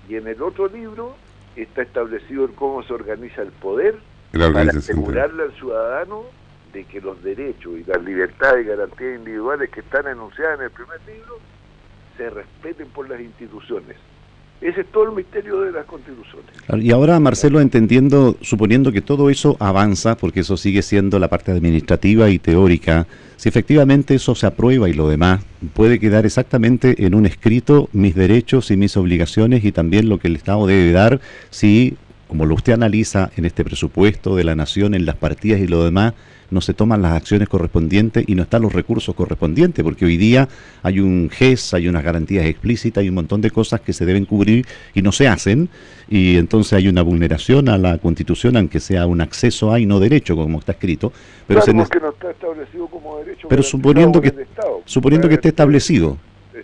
Y 0.08 0.16
en 0.16 0.26
el 0.26 0.42
otro 0.42 0.68
libro 0.68 1.16
está 1.56 1.82
establecido 1.82 2.48
cómo 2.54 2.82
se 2.82 2.92
organiza 2.92 3.42
el 3.42 3.52
poder 3.52 3.96
para 4.32 4.70
asegurarle 4.70 5.44
al 5.44 5.52
ciudadano 5.54 6.24
de 6.72 6.84
que 6.84 7.00
los 7.00 7.22
derechos 7.22 7.74
y 7.78 7.84
las 7.84 8.02
libertades 8.02 8.64
y 8.64 8.68
garantías 8.68 9.18
individuales 9.18 9.70
que 9.70 9.80
están 9.80 10.06
enunciadas 10.06 10.58
en 10.58 10.64
el 10.64 10.70
primer 10.70 11.00
libro 11.06 11.38
se 12.16 12.30
respeten 12.30 12.88
por 12.88 13.08
las 13.08 13.20
instituciones. 13.20 13.96
Ese 14.62 14.82
es 14.82 14.86
todo 14.92 15.04
el 15.04 15.12
misterio 15.12 15.62
de 15.62 15.72
las 15.72 15.84
constituciones. 15.86 16.46
Y 16.80 16.92
ahora, 16.92 17.18
Marcelo, 17.18 17.60
entendiendo, 17.60 18.36
suponiendo 18.42 18.92
que 18.92 19.00
todo 19.00 19.28
eso 19.28 19.56
avanza, 19.58 20.16
porque 20.16 20.40
eso 20.40 20.56
sigue 20.56 20.82
siendo 20.82 21.18
la 21.18 21.28
parte 21.28 21.50
administrativa 21.50 22.30
y 22.30 22.38
teórica, 22.38 23.08
si 23.36 23.48
efectivamente 23.48 24.14
eso 24.14 24.36
se 24.36 24.46
aprueba 24.46 24.88
y 24.88 24.92
lo 24.92 25.08
demás, 25.08 25.44
puede 25.74 25.98
quedar 25.98 26.26
exactamente 26.26 27.04
en 27.04 27.16
un 27.16 27.26
escrito 27.26 27.88
mis 27.92 28.14
derechos 28.14 28.70
y 28.70 28.76
mis 28.76 28.96
obligaciones 28.96 29.64
y 29.64 29.72
también 29.72 30.08
lo 30.08 30.20
que 30.20 30.28
el 30.28 30.36
Estado 30.36 30.64
debe 30.68 30.92
dar 30.92 31.20
si, 31.50 31.96
como 32.32 32.46
lo 32.46 32.54
usted 32.54 32.72
analiza 32.72 33.30
en 33.36 33.44
este 33.44 33.62
presupuesto 33.62 34.34
de 34.34 34.42
la 34.42 34.56
Nación, 34.56 34.94
en 34.94 35.04
las 35.04 35.16
partidas 35.16 35.60
y 35.60 35.66
lo 35.66 35.84
demás, 35.84 36.14
no 36.48 36.62
se 36.62 36.72
toman 36.72 37.02
las 37.02 37.12
acciones 37.12 37.46
correspondientes 37.46 38.24
y 38.26 38.34
no 38.34 38.44
están 38.44 38.62
los 38.62 38.72
recursos 38.72 39.14
correspondientes, 39.14 39.84
porque 39.84 40.06
hoy 40.06 40.16
día 40.16 40.48
hay 40.82 41.00
un 41.00 41.28
GES, 41.28 41.74
hay 41.74 41.88
unas 41.88 42.02
garantías 42.02 42.46
explícitas, 42.46 43.02
hay 43.02 43.10
un 43.10 43.16
montón 43.16 43.42
de 43.42 43.50
cosas 43.50 43.82
que 43.82 43.92
se 43.92 44.06
deben 44.06 44.24
cubrir 44.24 44.64
y 44.94 45.02
no 45.02 45.12
se 45.12 45.28
hacen, 45.28 45.68
y 46.08 46.38
entonces 46.38 46.72
hay 46.72 46.88
una 46.88 47.02
vulneración 47.02 47.68
a 47.68 47.76
la 47.76 47.98
Constitución, 47.98 48.56
aunque 48.56 48.80
sea 48.80 49.04
un 49.04 49.20
acceso 49.20 49.70
a 49.70 49.78
y 49.78 49.84
no 49.84 50.00
derecho, 50.00 50.34
como 50.34 50.58
está 50.58 50.72
escrito. 50.72 51.12
Pero 51.46 51.60
no 51.74 51.82
está 51.82 52.30
establecido 52.30 52.86
como 52.86 53.18
derecho. 53.18 53.46
Pero 53.46 53.62
suponiendo 53.62 54.22
que, 54.22 54.32
suponiendo 54.86 55.28
que 55.28 55.34
esté 55.34 55.48
establecido 55.48 56.16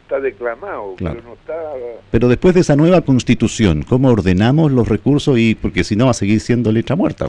está 0.08 0.20
declamado, 0.20 0.94
pero 0.96 1.20
no 1.22 1.34
está... 1.34 1.74
Pero 2.10 2.28
después 2.28 2.54
de 2.54 2.62
esa 2.62 2.76
nueva 2.76 3.02
constitución, 3.02 3.84
¿cómo 3.86 4.08
ordenamos 4.08 4.72
los 4.72 4.88
recursos? 4.88 5.38
y 5.38 5.54
Porque 5.54 5.84
si 5.84 5.96
no 5.96 6.06
va 6.06 6.12
a 6.12 6.14
seguir 6.14 6.40
siendo 6.40 6.72
letra 6.72 6.96
muerta. 6.96 7.28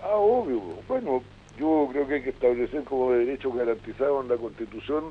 Ah, 0.00 0.14
obvio. 0.14 0.62
Bueno, 0.86 1.24
yo 1.58 1.88
creo 1.90 2.06
que 2.06 2.14
hay 2.14 2.22
que 2.22 2.30
establecer 2.30 2.84
como 2.84 3.10
derecho 3.10 3.52
garantizado 3.52 4.22
en 4.22 4.28
la 4.28 4.36
Constitución 4.36 5.06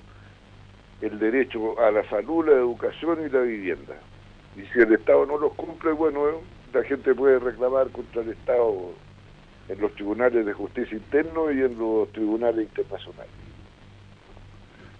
el 1.02 1.20
derecho 1.20 1.78
a 1.82 1.92
la 1.92 2.08
salud, 2.10 2.48
la 2.48 2.54
educación 2.54 3.20
y 3.26 3.30
la 3.30 3.42
vivienda. 3.42 3.96
Y 4.56 4.62
si 4.72 4.80
el 4.80 4.94
Estado 4.94 5.26
no 5.26 5.38
los 5.38 5.54
cumple, 5.56 5.92
bueno, 5.92 6.22
la 6.74 6.84
gente 6.84 7.14
puede 7.14 7.40
reclamar 7.40 7.90
contra 7.90 8.22
el 8.22 8.30
Estado 8.30 8.92
en 9.68 9.82
los 9.82 9.94
tribunales 9.96 10.46
de 10.46 10.54
justicia 10.54 10.96
interno 10.96 11.52
y 11.52 11.60
en 11.60 11.78
los 11.78 12.10
tribunales 12.14 12.64
internacionales. 12.64 13.43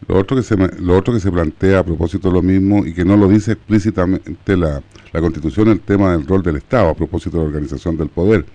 Lo 0.08 0.18
otro, 0.18 0.38
que 0.38 0.44
se, 0.44 0.56
lo 0.58 0.98
otro 0.98 1.14
que 1.14 1.20
se 1.20 1.32
plantea 1.32 1.80
a 1.80 1.84
propósito 1.84 2.30
de 2.30 2.34
lo 2.34 2.42
mismo 2.42 2.86
y 2.86 2.94
que 2.94 3.06
no 3.06 3.16
lo 3.16 3.28
dice 3.28 3.54
explícitamente 3.54 4.58
la, 4.58 4.82
la 5.12 5.22
Constitución, 5.22 5.70
el 5.70 5.80
tema 5.80 6.12
del 6.12 6.26
rol 6.26 6.44
del 6.44 6.58
Estado 6.58 6.90
a 6.90 6.96
propósito 6.96 7.38
de 7.38 7.44
la 7.44 7.50
organización 7.50 7.98
del 7.98 8.10
poder, 8.10 8.46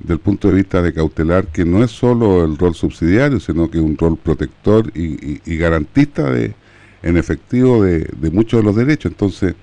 del 0.00 0.18
punto 0.18 0.48
de 0.48 0.54
vista 0.54 0.82
de 0.82 0.92
cautelar, 0.92 1.46
que 1.46 1.64
no 1.64 1.82
es 1.82 1.90
solo 1.90 2.44
el 2.44 2.58
rol 2.58 2.74
subsidiario, 2.74 3.40
sino 3.40 3.70
que 3.70 3.78
un 3.78 3.96
rol 3.96 4.16
protector 4.16 4.90
y, 4.94 5.40
y, 5.44 5.56
garantista 5.56 6.30
de 6.30 6.54
en 7.02 7.16
efectivo 7.16 7.82
de, 7.82 8.08
de, 8.16 8.30
muchos 8.30 8.60
de 8.60 8.64
los 8.64 8.76
derechos. 8.76 9.10
Entonces, 9.12 9.54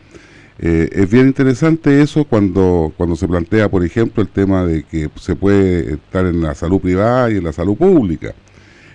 eh, 0.62 0.90
es 0.92 1.10
bien 1.10 1.28
interesante 1.28 2.02
eso 2.02 2.26
cuando, 2.26 2.94
cuando 2.98 3.16
se 3.16 3.28
plantea, 3.28 3.70
por 3.70 3.86
ejemplo, 3.86 4.22
el 4.22 4.28
tema 4.28 4.66
de 4.66 4.84
que 4.84 5.10
se 5.16 5.36
puede 5.36 5.94
estar 5.94 6.26
en 6.26 6.42
la 6.42 6.54
salud 6.54 6.82
privada 6.82 7.32
y 7.32 7.38
en 7.38 7.46
la 7.46 7.54
salud 7.54 7.78
pública. 7.78 8.34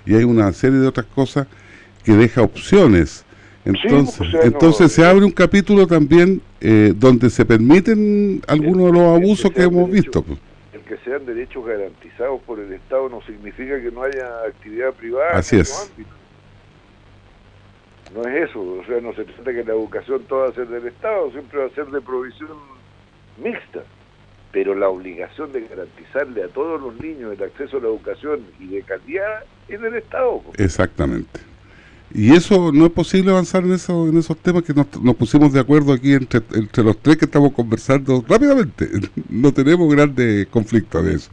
Y 0.05 0.15
hay 0.15 0.25
una 0.25 0.53
serie 0.53 0.79
de 0.79 0.87
otras 0.87 1.07
cosas 1.07 1.47
que 2.05 2.13
deja 2.13 2.43
opciones. 2.43 3.25
Entonces, 3.65 4.27
entonces 4.43 4.93
se 4.93 5.05
abre 5.05 5.25
un 5.25 5.31
capítulo 5.31 5.87
también 5.87 6.43
eh, 6.61 6.93
donde 6.95 7.31
se 7.31 7.47
permiten 7.47 8.43
algunos 8.47 8.87
de 8.87 8.93
los 8.93 9.17
abusos 9.17 9.51
que, 9.51 9.63
hemos 9.63 9.91
visto. 9.91 10.23
Pues. 10.23 10.39
El 10.75 10.81
que 10.83 10.99
sean 10.99 11.25
derechos 11.25 11.65
garantizados 11.65 12.43
por 12.43 12.61
el 12.61 12.73
Estado 12.75 13.09
no 13.09 13.23
significa 13.23 13.81
que 13.81 13.91
no 13.91 14.03
haya 14.03 14.43
actividad 14.47 14.93
privada 14.93 15.39
Así 15.39 15.57
es. 15.57 15.91
No 18.15 18.29
es 18.29 18.51
eso, 18.51 18.61
o 18.61 18.85
sea, 18.87 19.01
no 19.01 19.15
se 19.15 19.25
trata 19.25 19.53
que 19.53 19.65
la 19.65 19.73
educación 19.73 20.23
toda 20.29 20.45
va 20.45 20.51
a 20.51 20.55
ser 20.55 20.69
del 20.69 20.87
Estado, 20.87 21.33
siempre 21.33 21.59
va 21.59 21.67
a 21.67 21.71
ser 21.71 21.87
de 21.87 22.01
provisión 22.01 22.51
mixta 23.43 23.83
pero 24.55 24.73
la 24.77 24.89
obligación 24.89 25.51
de 25.51 25.63
garantizarle 25.63 26.45
a 26.45 26.49
todos 26.49 26.81
los 26.81 26.99
niños 27.01 27.33
el 27.33 27.43
acceso 27.43 27.79
a 27.79 27.81
la 27.81 27.89
educación 27.89 28.47
y 28.61 28.69
de 28.69 28.83
calidad 28.83 29.43
es 29.69 29.81
del 29.81 29.97
Estado. 29.97 30.43
Exactamente. 30.57 31.41
Y 32.15 32.33
eso 32.33 32.71
no 32.71 32.87
es 32.87 32.93
posible 32.93 33.33
avanzar 33.33 33.65
en, 33.65 33.73
eso, 33.73 34.09
en 34.09 34.17
esos 34.17 34.37
temas 34.37 34.63
que 34.63 34.73
nos, 34.73 34.87
pusimos 35.17 35.53
de 35.53 35.59
acuerdo 35.59 35.93
aquí 35.93 36.13
entre, 36.13 36.41
entre 36.55 36.85
los 36.85 36.97
tres 36.99 37.17
que 37.17 37.25
estamos 37.25 37.53
conversando 37.53 38.25
rápidamente. 38.27 38.89
No 39.29 39.53
tenemos 39.53 39.93
grandes 39.93 40.47
conflictos 40.47 41.05
de 41.05 41.15
eso. 41.15 41.31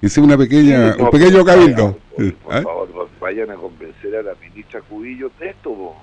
Hicimos 0.00 0.28
una 0.28 0.38
pequeña, 0.38 0.96
un 0.98 1.10
pequeño 1.10 1.44
cabildo. 1.44 1.98
Por, 2.16 2.34
¿Ah? 2.50 2.62
favor, 2.62 3.08
vayan 3.20 3.50
a 3.50 3.54
convencer 3.56 4.16
a 4.16 4.22
la 4.22 4.34
ministra 4.40 4.80
Cubillo 4.80 5.30
de 5.38 5.50
esto. 5.50 5.94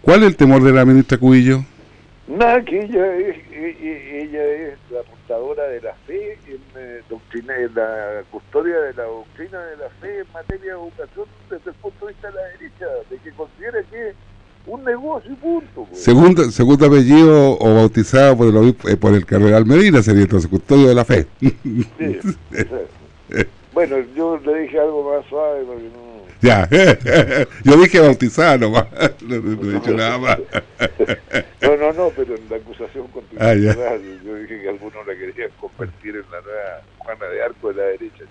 ¿Cuál 0.00 0.22
es 0.22 0.26
el 0.28 0.36
temor 0.36 0.62
de 0.62 0.72
la 0.72 0.86
ministra 0.86 1.18
Cubillo? 1.18 1.64
Nada, 2.26 2.64
que 2.64 2.82
ella 2.82 3.16
es, 3.16 3.36
ella 3.52 4.44
es 4.44 4.78
la 4.90 5.02
de 5.28 5.80
la 5.82 5.94
fe 6.06 6.38
en, 6.46 6.60
eh, 6.76 7.02
doctrina, 7.10 7.54
en 7.56 7.74
la 7.74 8.22
custodia 8.30 8.80
de 8.80 8.94
la 8.94 9.04
doctrina 9.04 9.60
de 9.66 9.76
la 9.76 9.90
fe 10.00 10.20
en 10.20 10.32
materia 10.32 10.74
de 10.74 10.80
educación 10.80 11.26
desde 11.50 11.70
el 11.70 11.76
punto 11.76 12.06
de 12.06 12.12
vista 12.12 12.28
de 12.28 12.34
la 12.34 12.42
derecha, 12.44 12.86
de 13.10 13.18
que 13.18 13.30
considera 13.32 13.82
que 13.90 14.08
es 14.08 14.14
un 14.66 14.84
negocio 14.84 15.30
y 15.30 15.34
punto. 15.34 15.84
Pues. 15.84 16.02
Segundo, 16.02 16.50
segundo 16.50 16.86
apellido 16.86 17.58
o 17.58 17.74
bautizado 17.74 18.38
por 18.38 18.46
el, 18.46 18.76
eh, 18.88 18.96
por 18.96 19.12
el 19.12 19.26
cardenal 19.26 19.66
Medina 19.66 20.02
sería 20.02 20.22
entonces 20.22 20.48
custodio 20.48 20.88
de 20.88 20.94
la 20.94 21.04
fe. 21.04 21.26
bueno, 23.74 23.96
yo 24.16 24.38
le 24.38 24.60
dije 24.60 24.80
algo 24.80 25.14
más 25.14 25.26
suave 25.28 25.62
porque 25.64 25.90
no 25.94 26.08
ya, 26.40 26.68
yo 27.64 27.76
dije 27.76 27.98
bautizada 27.98 28.58
nomás, 28.58 28.86
no, 29.26 29.34
he 29.34 29.40
dicho 29.40 29.90
nada 29.92 30.18
más. 30.18 30.38
No, 31.60 31.76
no, 31.76 31.92
no, 31.92 32.12
pero 32.14 32.36
en 32.36 32.48
la 32.48 32.56
acusación 32.56 33.08
constitucional 33.08 33.76
ah, 33.80 33.98
yo 35.14 35.26
dije 35.26 35.34
que 35.34 35.44
algunos 35.44 35.72
la 35.78 35.86
querían 35.86 36.00
convertir 36.00 36.16
en 36.16 36.30
la 36.30 36.40
nueva 36.40 36.82
Juana 36.98 37.26
de 37.26 37.42
Arco 37.42 37.68
de 37.68 37.74
la 37.74 37.82
derecha. 37.84 38.24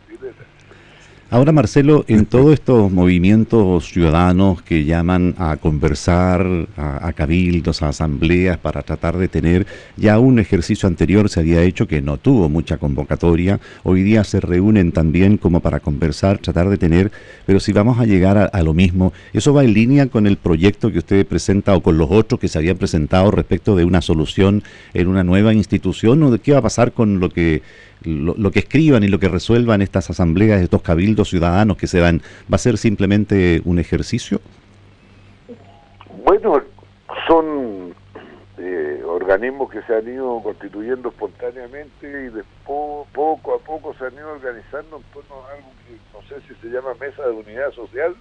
Ahora, 1.30 1.52
Marcelo, 1.52 2.06
en 2.08 2.26
todos 2.26 2.54
estos 2.54 2.90
movimientos 2.90 3.90
ciudadanos 3.92 4.62
que 4.62 4.86
llaman 4.86 5.36
a 5.38 5.58
conversar, 5.58 6.48
a, 6.78 7.12
cabildos, 7.12 7.82
a 7.82 7.90
asambleas 7.90 8.58
para 8.58 8.82
tratar 8.82 9.18
de 9.18 9.28
tener, 9.28 9.68
ya 9.98 10.20
un 10.20 10.40
ejercicio 10.40 10.88
anterior 10.88 11.28
se 11.28 11.42
había 11.42 11.64
hecho 11.64 11.86
que 11.86 12.02
no 12.02 12.18
tuvo 12.18 12.48
mucha 12.48 12.78
convocatoria, 12.78 13.60
hoy 13.84 14.04
día 14.04 14.24
se 14.24 14.40
reúnen 14.40 14.94
también 14.94 15.36
como 15.36 15.60
para 15.60 15.82
conversar, 15.82 16.38
tratar 16.38 16.70
de 16.70 16.78
tener, 16.78 17.12
pero 17.46 17.60
si 17.60 17.74
vamos 17.74 18.00
a 18.00 18.06
llegar 18.06 18.38
a, 18.38 18.46
a 18.46 18.64
lo 18.64 18.74
mismo, 18.74 19.12
¿eso 19.34 19.54
va 19.54 19.66
en 19.66 19.74
línea 19.74 20.06
con 20.06 20.28
el 20.28 20.38
proyecto 20.38 20.94
que 20.94 21.00
usted 21.00 21.28
presenta 21.28 21.76
o 21.76 21.84
con 21.84 21.98
los 21.98 22.10
otros 22.10 22.40
que 22.40 22.48
se 22.48 22.58
habían 22.58 22.78
presentado 22.78 23.32
respecto 23.32 23.76
de 23.76 23.84
una 23.84 24.02
solución 24.02 24.64
en 24.94 25.10
una 25.10 25.26
nueva 25.26 25.54
institución 25.54 26.24
o 26.24 26.32
de 26.32 26.40
qué 26.40 26.54
va 26.54 26.60
a 26.60 26.62
pasar 26.62 26.94
con 26.94 27.20
lo 27.20 27.30
que 27.30 27.64
lo, 28.04 28.52
que 28.52 28.60
escriban 28.60 29.04
y 29.04 29.08
lo 29.08 29.20
que 29.20 29.28
resuelvan 29.28 29.82
estas 29.82 30.10
asambleas, 30.10 30.62
estos 30.62 30.82
cabildos 30.82 31.30
ciudadanos 31.30 31.78
que 31.78 31.88
se 31.88 32.00
dan, 32.00 32.22
¿va 32.52 32.56
a 32.56 32.60
ser 32.60 32.78
simplemente 32.78 33.62
un 33.66 33.80
ejercicio? 33.80 34.40
Bueno, 36.26 36.62
son 37.28 37.94
eh, 38.58 39.02
organismos 39.06 39.70
que 39.70 39.82
se 39.84 39.96
han 39.96 40.08
ido 40.08 40.42
constituyendo 40.42 41.10
espontáneamente 41.10 42.08
y 42.08 42.30
después 42.30 43.08
poco 43.14 43.56
a 43.56 43.60
poco 43.60 43.94
se 43.96 44.06
han 44.06 44.14
ido 44.14 44.32
organizando 44.32 44.98
en 44.98 45.04
torno 45.14 45.36
a 45.46 45.54
algo 45.54 45.70
que 45.88 45.98
no 46.14 46.28
sé 46.28 46.42
si 46.48 46.60
se 46.62 46.68
llama 46.68 46.94
mesa 47.00 47.24
de 47.24 47.32
unidad 47.32 47.72
social. 47.72 48.16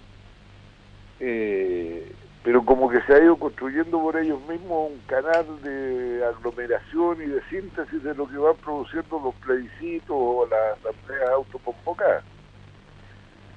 Eh, 1.19 2.11
pero 2.47 2.63
como 2.63 2.87
que 2.89 3.01
se 3.01 3.13
ha 3.13 3.21
ido 3.21 3.35
construyendo 3.35 3.99
por 3.99 4.15
ellos 4.15 4.39
mismos 4.47 4.91
un 4.91 4.99
canal 5.05 5.45
de 5.63 6.23
aglomeración 6.23 7.21
y 7.21 7.25
de 7.25 7.41
síntesis 7.49 8.01
de 8.01 8.15
lo 8.15 8.25
que 8.25 8.37
van 8.37 8.55
produciendo 8.55 9.19
los 9.21 9.35
plebiscitos 9.35 10.15
o 10.17 10.47
las 10.49 10.79
asambleas 10.79 11.29
autoconvocadas. 11.31 12.23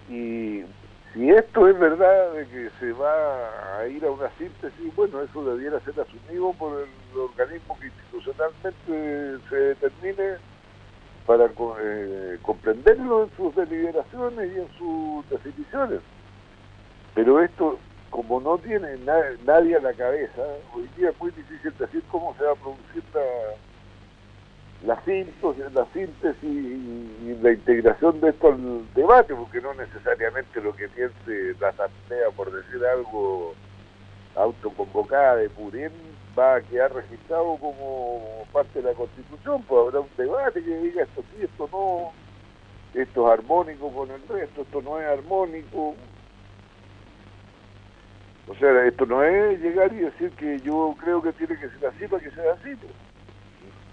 Y 0.09 0.65
si 1.15 1.31
esto 1.31 1.69
es 1.69 1.79
verdad 1.79 2.33
de 2.33 2.49
que 2.49 2.71
se 2.81 2.91
va 2.91 3.79
a 3.79 3.87
ir 3.87 4.05
a 4.05 4.11
una 4.11 4.29
síntesis, 4.31 4.97
bueno, 4.97 5.21
eso 5.21 5.45
debiera 5.45 5.79
ser 5.85 5.95
asumido 6.01 6.53
por 6.55 6.81
el 6.81 7.17
organismo 7.17 7.79
que 7.79 7.87
institucionalmente 7.87 9.39
se 9.51 9.57
determine 9.57 10.39
para 11.27 11.49
eh, 11.81 12.39
comprenderlo 12.43 13.23
en 13.23 13.31
sus 13.37 13.55
deliberaciones 13.55 14.53
y 14.53 14.59
en 14.59 14.69
sus 14.77 15.31
definiciones. 15.31 16.01
Pero 17.15 17.41
esto 17.41 17.79
como 18.11 18.41
no 18.41 18.59
tiene 18.59 18.99
nadie 19.45 19.77
a 19.77 19.81
la 19.81 19.93
cabeza, 19.95 20.43
hoy 20.75 20.89
día 20.97 21.11
es 21.11 21.21
muy 21.21 21.31
difícil 21.31 21.73
decir 21.79 22.03
cómo 22.11 22.35
se 22.37 22.45
va 22.45 22.53
a 22.53 22.57
producir 22.57 23.03
la, 24.85 24.95
la, 24.95 25.87
síntesis, 25.93 26.43
y, 26.43 27.39
la 27.41 27.53
integración 27.53 28.21
de 28.21 28.31
esto 28.31 28.49
al 28.49 28.95
debate, 28.95 29.35
porque 29.35 29.61
no 29.61 29.75
necesariamente 29.75 30.61
lo 30.61 30.75
que 30.75 30.89
piense 30.89 31.55
la 31.61 31.69
asamblea, 31.69 32.31
por 32.37 32.51
decir 32.53 32.85
algo, 32.85 33.55
autoconvocada 34.35 35.37
de 35.37 35.51
Purén, 35.51 35.93
va 36.39 36.57
a 36.57 36.61
quedar 36.63 36.93
registrado 36.93 37.57
como 37.57 38.45
parte 38.53 38.81
de 38.81 38.91
la 38.91 38.95
Constitución, 38.95 39.63
pues 39.69 39.87
habrá 39.87 40.01
un 40.01 40.11
debate 40.17 40.63
que 40.63 40.77
diga 40.79 41.03
esto 41.03 41.23
sí, 41.31 41.45
esto 41.45 41.69
no, 41.73 42.13
esto 43.01 43.27
es 43.27 43.39
armónico 43.39 43.93
con 43.93 44.11
el 44.11 44.27
resto, 44.29 44.63
esto 44.63 44.83
no 44.83 45.01
es 45.01 45.07
armónico, 45.07 45.95
o 48.47 48.55
sea, 48.57 48.87
esto 48.87 49.07
no 49.07 49.23
es 49.23 49.61
llegar 49.61 49.93
y 49.93 49.99
decir 49.99 50.31
que 50.33 50.61
yo 50.61 50.95
creo 51.01 51.23
que 51.23 51.33
tiene 51.33 51.59
que 51.59 51.69
ser 51.69 51.87
así 51.87 52.07
para 52.09 52.23
que 52.23 52.31
sea 52.31 52.53
así. 52.53 52.71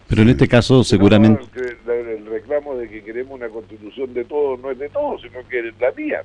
Pero 0.07 0.21
en 0.21 0.29
este 0.29 0.47
caso 0.47 0.83
seguramente... 0.83 1.43
el 1.88 2.25
reclamo 2.25 2.75
de 2.75 2.88
que 2.88 3.03
queremos 3.03 3.33
una 3.33 3.49
constitución 3.49 4.13
de 4.13 4.25
todos 4.25 4.60
no 4.60 4.71
es 4.71 4.79
de 4.79 4.89
todos, 4.89 5.21
sino 5.21 5.47
que 5.47 5.60
es 5.60 5.79
la 5.79 5.91
mía. 5.91 6.23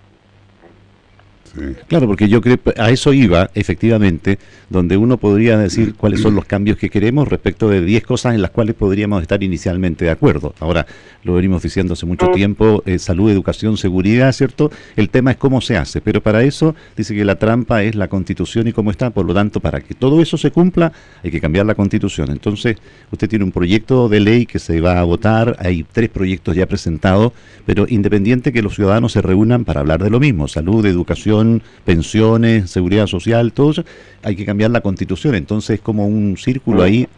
Claro, 1.86 2.06
porque 2.06 2.28
yo 2.28 2.40
creo 2.40 2.58
a 2.78 2.90
eso 2.90 3.12
iba, 3.12 3.50
efectivamente, 3.54 4.38
donde 4.70 4.96
uno 4.96 5.18
podría 5.18 5.58
decir 5.58 5.94
cuáles 5.94 6.20
son 6.20 6.34
los 6.34 6.46
cambios 6.46 6.78
que 6.78 6.88
queremos 6.88 7.28
respecto 7.28 7.68
de 7.68 7.84
10 7.84 8.04
cosas 8.04 8.34
en 8.34 8.42
las 8.42 8.50
cuales 8.50 8.74
podríamos 8.74 9.20
estar 9.22 9.42
inicialmente 9.42 10.04
de 10.06 10.10
acuerdo. 10.10 10.54
Ahora, 10.60 10.86
lo 11.24 11.34
venimos 11.34 11.62
diciendo 11.62 11.92
hace 11.92 12.06
mucho 12.06 12.28
tiempo, 12.30 12.82
eh, 12.86 12.98
salud, 12.98 13.30
educación, 13.30 13.76
seguridad, 13.76 14.32
¿cierto? 14.32 14.70
El 14.96 15.10
tema 15.10 15.32
es 15.32 15.36
cómo 15.36 15.60
se 15.60 15.76
hace, 15.76 16.00
pero 16.00 16.22
para 16.22 16.42
eso 16.42 16.74
dice 16.96 17.14
que 17.14 17.24
la 17.24 17.36
trampa 17.36 17.82
es 17.82 17.94
la 17.94 18.08
constitución 18.08 18.66
y 18.68 18.72
cómo 18.72 18.90
está, 18.90 19.10
por 19.10 19.26
lo 19.26 19.34
tanto, 19.34 19.60
para 19.60 19.80
que 19.80 19.94
todo 19.94 20.22
eso 20.22 20.36
se 20.36 20.50
cumpla 20.50 20.92
hay 21.22 21.30
que 21.30 21.40
cambiar 21.40 21.66
la 21.66 21.74
constitución. 21.74 22.30
Entonces, 22.30 22.76
usted 23.10 23.28
tiene 23.28 23.44
un 23.44 23.52
proyecto 23.52 24.08
de 24.08 24.20
ley 24.20 24.46
que 24.46 24.58
se 24.58 24.80
va 24.80 25.00
a 25.00 25.04
votar, 25.04 25.56
hay 25.58 25.84
tres 25.84 26.08
proyectos 26.08 26.56
ya 26.56 26.66
presentados, 26.66 27.32
pero 27.66 27.86
independiente 27.88 28.52
que 28.52 28.62
los 28.62 28.74
ciudadanos 28.74 29.12
se 29.12 29.22
reúnan 29.22 29.64
para 29.64 29.80
hablar 29.80 30.02
de 30.02 30.10
lo 30.10 30.20
mismo, 30.20 30.48
salud, 30.48 30.84
educación, 30.86 31.41
pensiones, 31.85 32.70
seguridad 32.70 33.07
social, 33.07 33.52
todo 33.52 33.70
eso, 33.72 33.85
hay 34.22 34.37
que 34.37 34.44
cambiar 34.44 34.70
la 34.70 34.81
constitución, 34.81 35.35
entonces 35.35 35.76
es 35.76 35.81
como 35.81 36.07
un 36.07 36.37
círculo 36.37 36.83
ahí. 36.83 37.09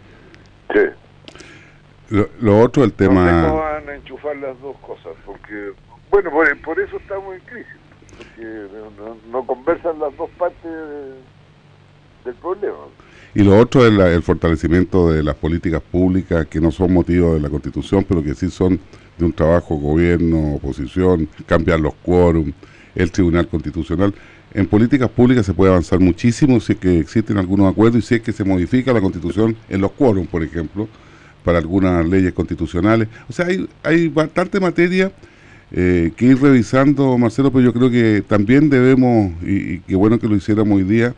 Sí. 0.72 0.80
Lo, 2.40 2.60
otro, 2.60 2.84
el 2.84 2.92
tema... 2.92 3.42
No 3.42 3.56
van 3.56 3.88
a 3.88 3.94
enchufar 3.94 4.36
las 4.36 4.60
dos 4.60 4.76
cosas, 4.78 5.12
porque, 5.24 5.72
bueno, 6.10 6.30
por, 6.64 6.80
eso 6.80 6.96
estamos 6.96 7.34
en 7.34 7.40
crisis. 7.40 7.72
porque 8.16 8.66
no, 9.30 9.46
conversan 9.46 9.98
las 9.98 10.16
dos 10.16 10.30
partes 10.38 10.70
del 12.24 12.34
problema. 12.34 12.76
Y 13.34 13.42
lo 13.42 13.58
otro 13.58 13.84
es 13.84 13.92
el 13.92 14.22
fortalecimiento 14.22 15.10
de 15.10 15.24
las 15.24 15.34
políticas 15.34 15.82
públicas 15.82 16.46
que 16.46 16.60
no 16.60 16.70
son 16.70 16.92
motivos 16.92 17.34
de 17.34 17.40
la 17.40 17.50
Constitución, 17.50 18.04
pero 18.08 18.22
que 18.22 18.34
sí 18.34 18.48
son 18.48 18.78
de 19.18 19.24
un 19.24 19.32
trabajo 19.32 19.76
gobierno, 19.76 20.54
oposición, 20.54 21.28
cambiar 21.46 21.80
los 21.80 21.94
quórum, 21.94 22.52
el 22.94 23.10
Tribunal 23.10 23.48
Constitucional. 23.48 24.14
En 24.52 24.66
políticas 24.66 25.10
públicas 25.10 25.44
se 25.44 25.54
puede 25.54 25.72
avanzar 25.72 26.00
muchísimo 26.00 26.60
si 26.60 26.72
es 26.72 26.78
que 26.78 26.98
existen 26.98 27.38
algunos 27.38 27.70
acuerdos 27.70 28.04
y 28.04 28.06
si 28.06 28.14
es 28.16 28.20
que 28.20 28.32
se 28.32 28.44
modifica 28.44 28.92
la 28.92 29.00
Constitución 29.00 29.56
en 29.68 29.80
los 29.80 29.92
quórum, 29.92 30.26
por 30.26 30.42
ejemplo, 30.42 30.88
para 31.44 31.58
algunas 31.58 32.06
leyes 32.06 32.32
constitucionales. 32.32 33.08
O 33.28 33.32
sea, 33.32 33.46
hay, 33.46 33.68
hay 33.82 34.08
bastante 34.08 34.60
materia 34.60 35.12
eh, 35.76 36.12
que 36.16 36.26
ir 36.26 36.40
revisando, 36.40 37.18
Marcelo, 37.18 37.50
pero 37.50 37.64
yo 37.64 37.72
creo 37.72 37.90
que 37.90 38.22
también 38.26 38.70
debemos, 38.70 39.32
y, 39.42 39.80
qué 39.80 39.96
bueno 39.96 40.20
que 40.20 40.28
lo 40.28 40.36
hiciéramos 40.36 40.76
hoy 40.76 40.84
día, 40.84 41.14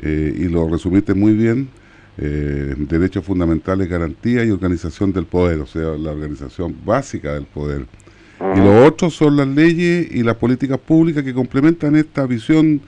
eh, 0.00 0.34
y 0.36 0.48
lo 0.48 0.68
resumiste 0.68 1.14
muy 1.14 1.32
bien, 1.32 1.68
eh, 2.18 2.74
derechos 2.76 3.24
fundamentales, 3.24 3.88
garantía 3.88 4.44
y 4.44 4.50
organización 4.50 5.12
del 5.12 5.26
poder, 5.26 5.60
o 5.60 5.66
sea, 5.66 5.96
la 5.96 6.10
organización 6.10 6.74
básica 6.84 7.34
del 7.34 7.44
poder. 7.44 7.86
Y 8.54 8.58
lo 8.58 8.84
otro 8.84 9.10
son 9.10 9.36
las 9.36 9.48
leyes 9.48 10.08
y 10.10 10.22
las 10.22 10.36
políticas 10.36 10.78
públicas 10.78 11.24
que 11.24 11.32
complementan 11.32 11.96
esta 11.96 12.26
visión 12.26 12.80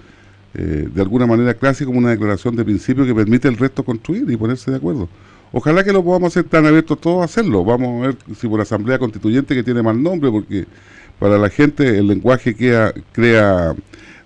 eh, 0.55 0.89
de 0.93 1.03
alguna 1.03 1.27
manera 1.27 1.55
clásica 1.55 1.87
como 1.87 1.99
una 1.99 2.11
declaración 2.11 2.57
de 2.57 2.65
principio 2.65 3.05
que 3.05 3.15
permite 3.15 3.49
el 3.49 3.57
resto 3.57 3.85
construir 3.85 4.31
y 4.31 4.37
ponerse 4.37 4.71
de 4.71 4.77
acuerdo. 4.77 5.09
Ojalá 5.53 5.85
que 5.85 5.93
lo 5.93 6.05
podamos 6.05 6.33
hacer 6.33 6.45
tan 6.45 6.67
abiertos 6.67 7.01
todos 7.01 7.23
a 7.23 7.25
hacerlo. 7.25 7.65
Vamos 7.65 8.03
a 8.03 8.07
ver 8.09 8.17
si 8.37 8.49
por 8.49 8.61
Asamblea 8.61 8.99
Constituyente 8.99 9.55
que 9.55 9.63
tiene 9.63 9.83
mal 9.83 10.03
nombre, 10.03 10.31
porque 10.31 10.67
para 11.19 11.39
la 11.39 11.49
gente 11.49 11.99
el 11.99 12.07
lenguaje 12.07 12.55
crea 13.13 13.75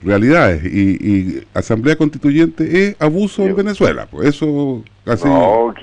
realidades 0.03 0.65
y, 0.65 1.47
Asamblea 1.55 1.97
Constituyente 1.97 2.89
es 2.89 2.97
abuso 3.01 3.45
en 3.45 3.57
Venezuela. 3.57 4.07
Pues 4.11 4.29
eso 4.29 4.83
casi... 5.05 5.27
No, 5.27 5.75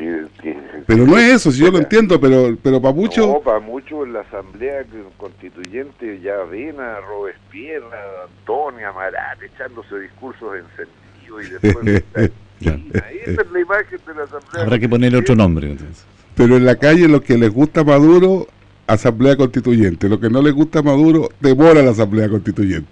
pero 0.85 1.05
no 1.05 1.17
es 1.17 1.33
eso, 1.33 1.51
si 1.51 1.59
yo 1.59 1.69
lo 1.69 1.79
entiendo, 1.79 2.19
pero 2.19 2.57
pero 2.63 2.81
para 2.81 2.93
muchos... 2.93 3.27
No, 3.27 3.41
para 3.41 3.59
muchos 3.59 4.07
la 4.07 4.21
Asamblea 4.21 4.85
Constituyente 5.17 6.21
ya 6.21 6.37
ven 6.49 6.79
a 6.79 7.01
Robespierre, 7.01 7.85
a 7.85 8.23
Antonio, 8.23 8.89
Amaral, 8.89 9.37
echándose 9.43 9.99
discursos 9.99 10.55
en 10.55 10.65
sentido 10.77 11.41
y 11.41 11.49
después... 11.49 12.31
Esa 12.59 13.41
es 13.41 13.51
la 13.51 13.59
imagen 13.59 13.99
de 14.07 14.15
la 14.15 14.23
Asamblea 14.23 14.63
Habrá 14.63 14.79
que 14.79 14.89
poner 14.89 15.15
otro 15.15 15.35
nombre. 15.35 15.71
Entonces. 15.71 16.05
Pero 16.35 16.57
en 16.57 16.65
la 16.65 16.75
calle 16.75 17.07
lo 17.07 17.21
que 17.21 17.37
les 17.37 17.51
gusta 17.51 17.81
a 17.81 17.83
Maduro, 17.83 18.47
Asamblea 18.87 19.35
Constituyente. 19.35 20.07
Lo 20.07 20.19
que 20.19 20.29
no 20.29 20.41
les 20.41 20.53
gusta 20.53 20.79
a 20.79 20.83
Maduro, 20.83 21.29
demora 21.39 21.81
la 21.81 21.91
Asamblea 21.91 22.29
Constituyente. 22.29 22.87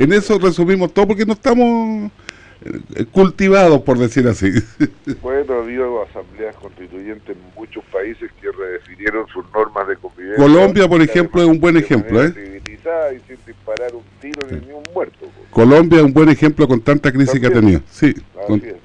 En 0.00 0.12
eso 0.12 0.38
resumimos 0.38 0.94
todo 0.94 1.08
porque 1.08 1.26
no 1.26 1.34
estamos 1.34 2.10
eh, 2.64 3.04
cultivados, 3.10 3.82
por 3.82 3.98
decir 3.98 4.26
así. 4.26 4.50
Bueno, 5.22 5.54
ha 5.54 5.58
habido 5.58 6.02
asambleas 6.02 6.56
constituyentes 6.56 7.36
en 7.36 7.42
muchos 7.54 7.84
países 7.92 8.30
que 8.40 8.50
redefinieron 8.50 9.26
sus 9.28 9.44
normas 9.52 9.86
de 9.88 9.96
convivencia. 9.96 10.42
Colombia, 10.42 10.88
por 10.88 11.02
ejemplo, 11.02 11.42
es 11.42 11.48
un 11.48 11.60
buen 11.60 11.76
ejemplo. 11.76 12.24
¿eh? 12.24 12.62
Y 12.66 13.28
sin 13.28 13.36
disparar 13.46 13.94
un 13.94 14.02
tiro 14.20 14.40
ni 14.48 14.72
un 14.72 14.82
muerto. 14.94 15.18
Pues. 15.20 15.50
Colombia 15.50 15.98
es 15.98 16.04
un 16.04 16.12
buen 16.14 16.30
ejemplo 16.30 16.66
con 16.66 16.80
tanta 16.80 17.12
crisis 17.12 17.38
que 17.38 17.46
ha 17.46 17.52
tenido. 17.52 17.82
Sí, 17.90 18.14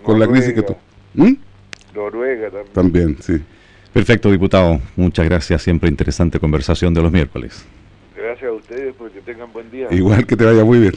con, 0.04 0.20
la 0.20 0.28
crisis 0.28 0.54
que 0.54 0.62
tuvo. 0.62 0.78
¿Mm? 1.14 1.34
Noruega 1.94 2.50
también. 2.50 2.74
También, 2.74 3.18
sí. 3.22 3.42
Perfecto, 3.94 4.30
diputado. 4.30 4.82
Muchas 4.98 5.26
gracias. 5.26 5.62
Siempre 5.62 5.90
interesante 5.90 6.40
conversación 6.40 6.94
de 6.94 7.02
los 7.02 7.12
miércoles. 7.12 7.66
Gracias 8.26 8.50
a 8.50 8.54
ustedes, 8.54 8.96
porque 8.98 9.22
tengan 9.22 9.54
buen 9.54 9.70
día. 9.70 9.88
Igual 9.92 10.26
que 10.26 10.36
te 10.36 10.44
vaya 10.44 10.66
muy 10.66 10.80
bien. 10.80 10.94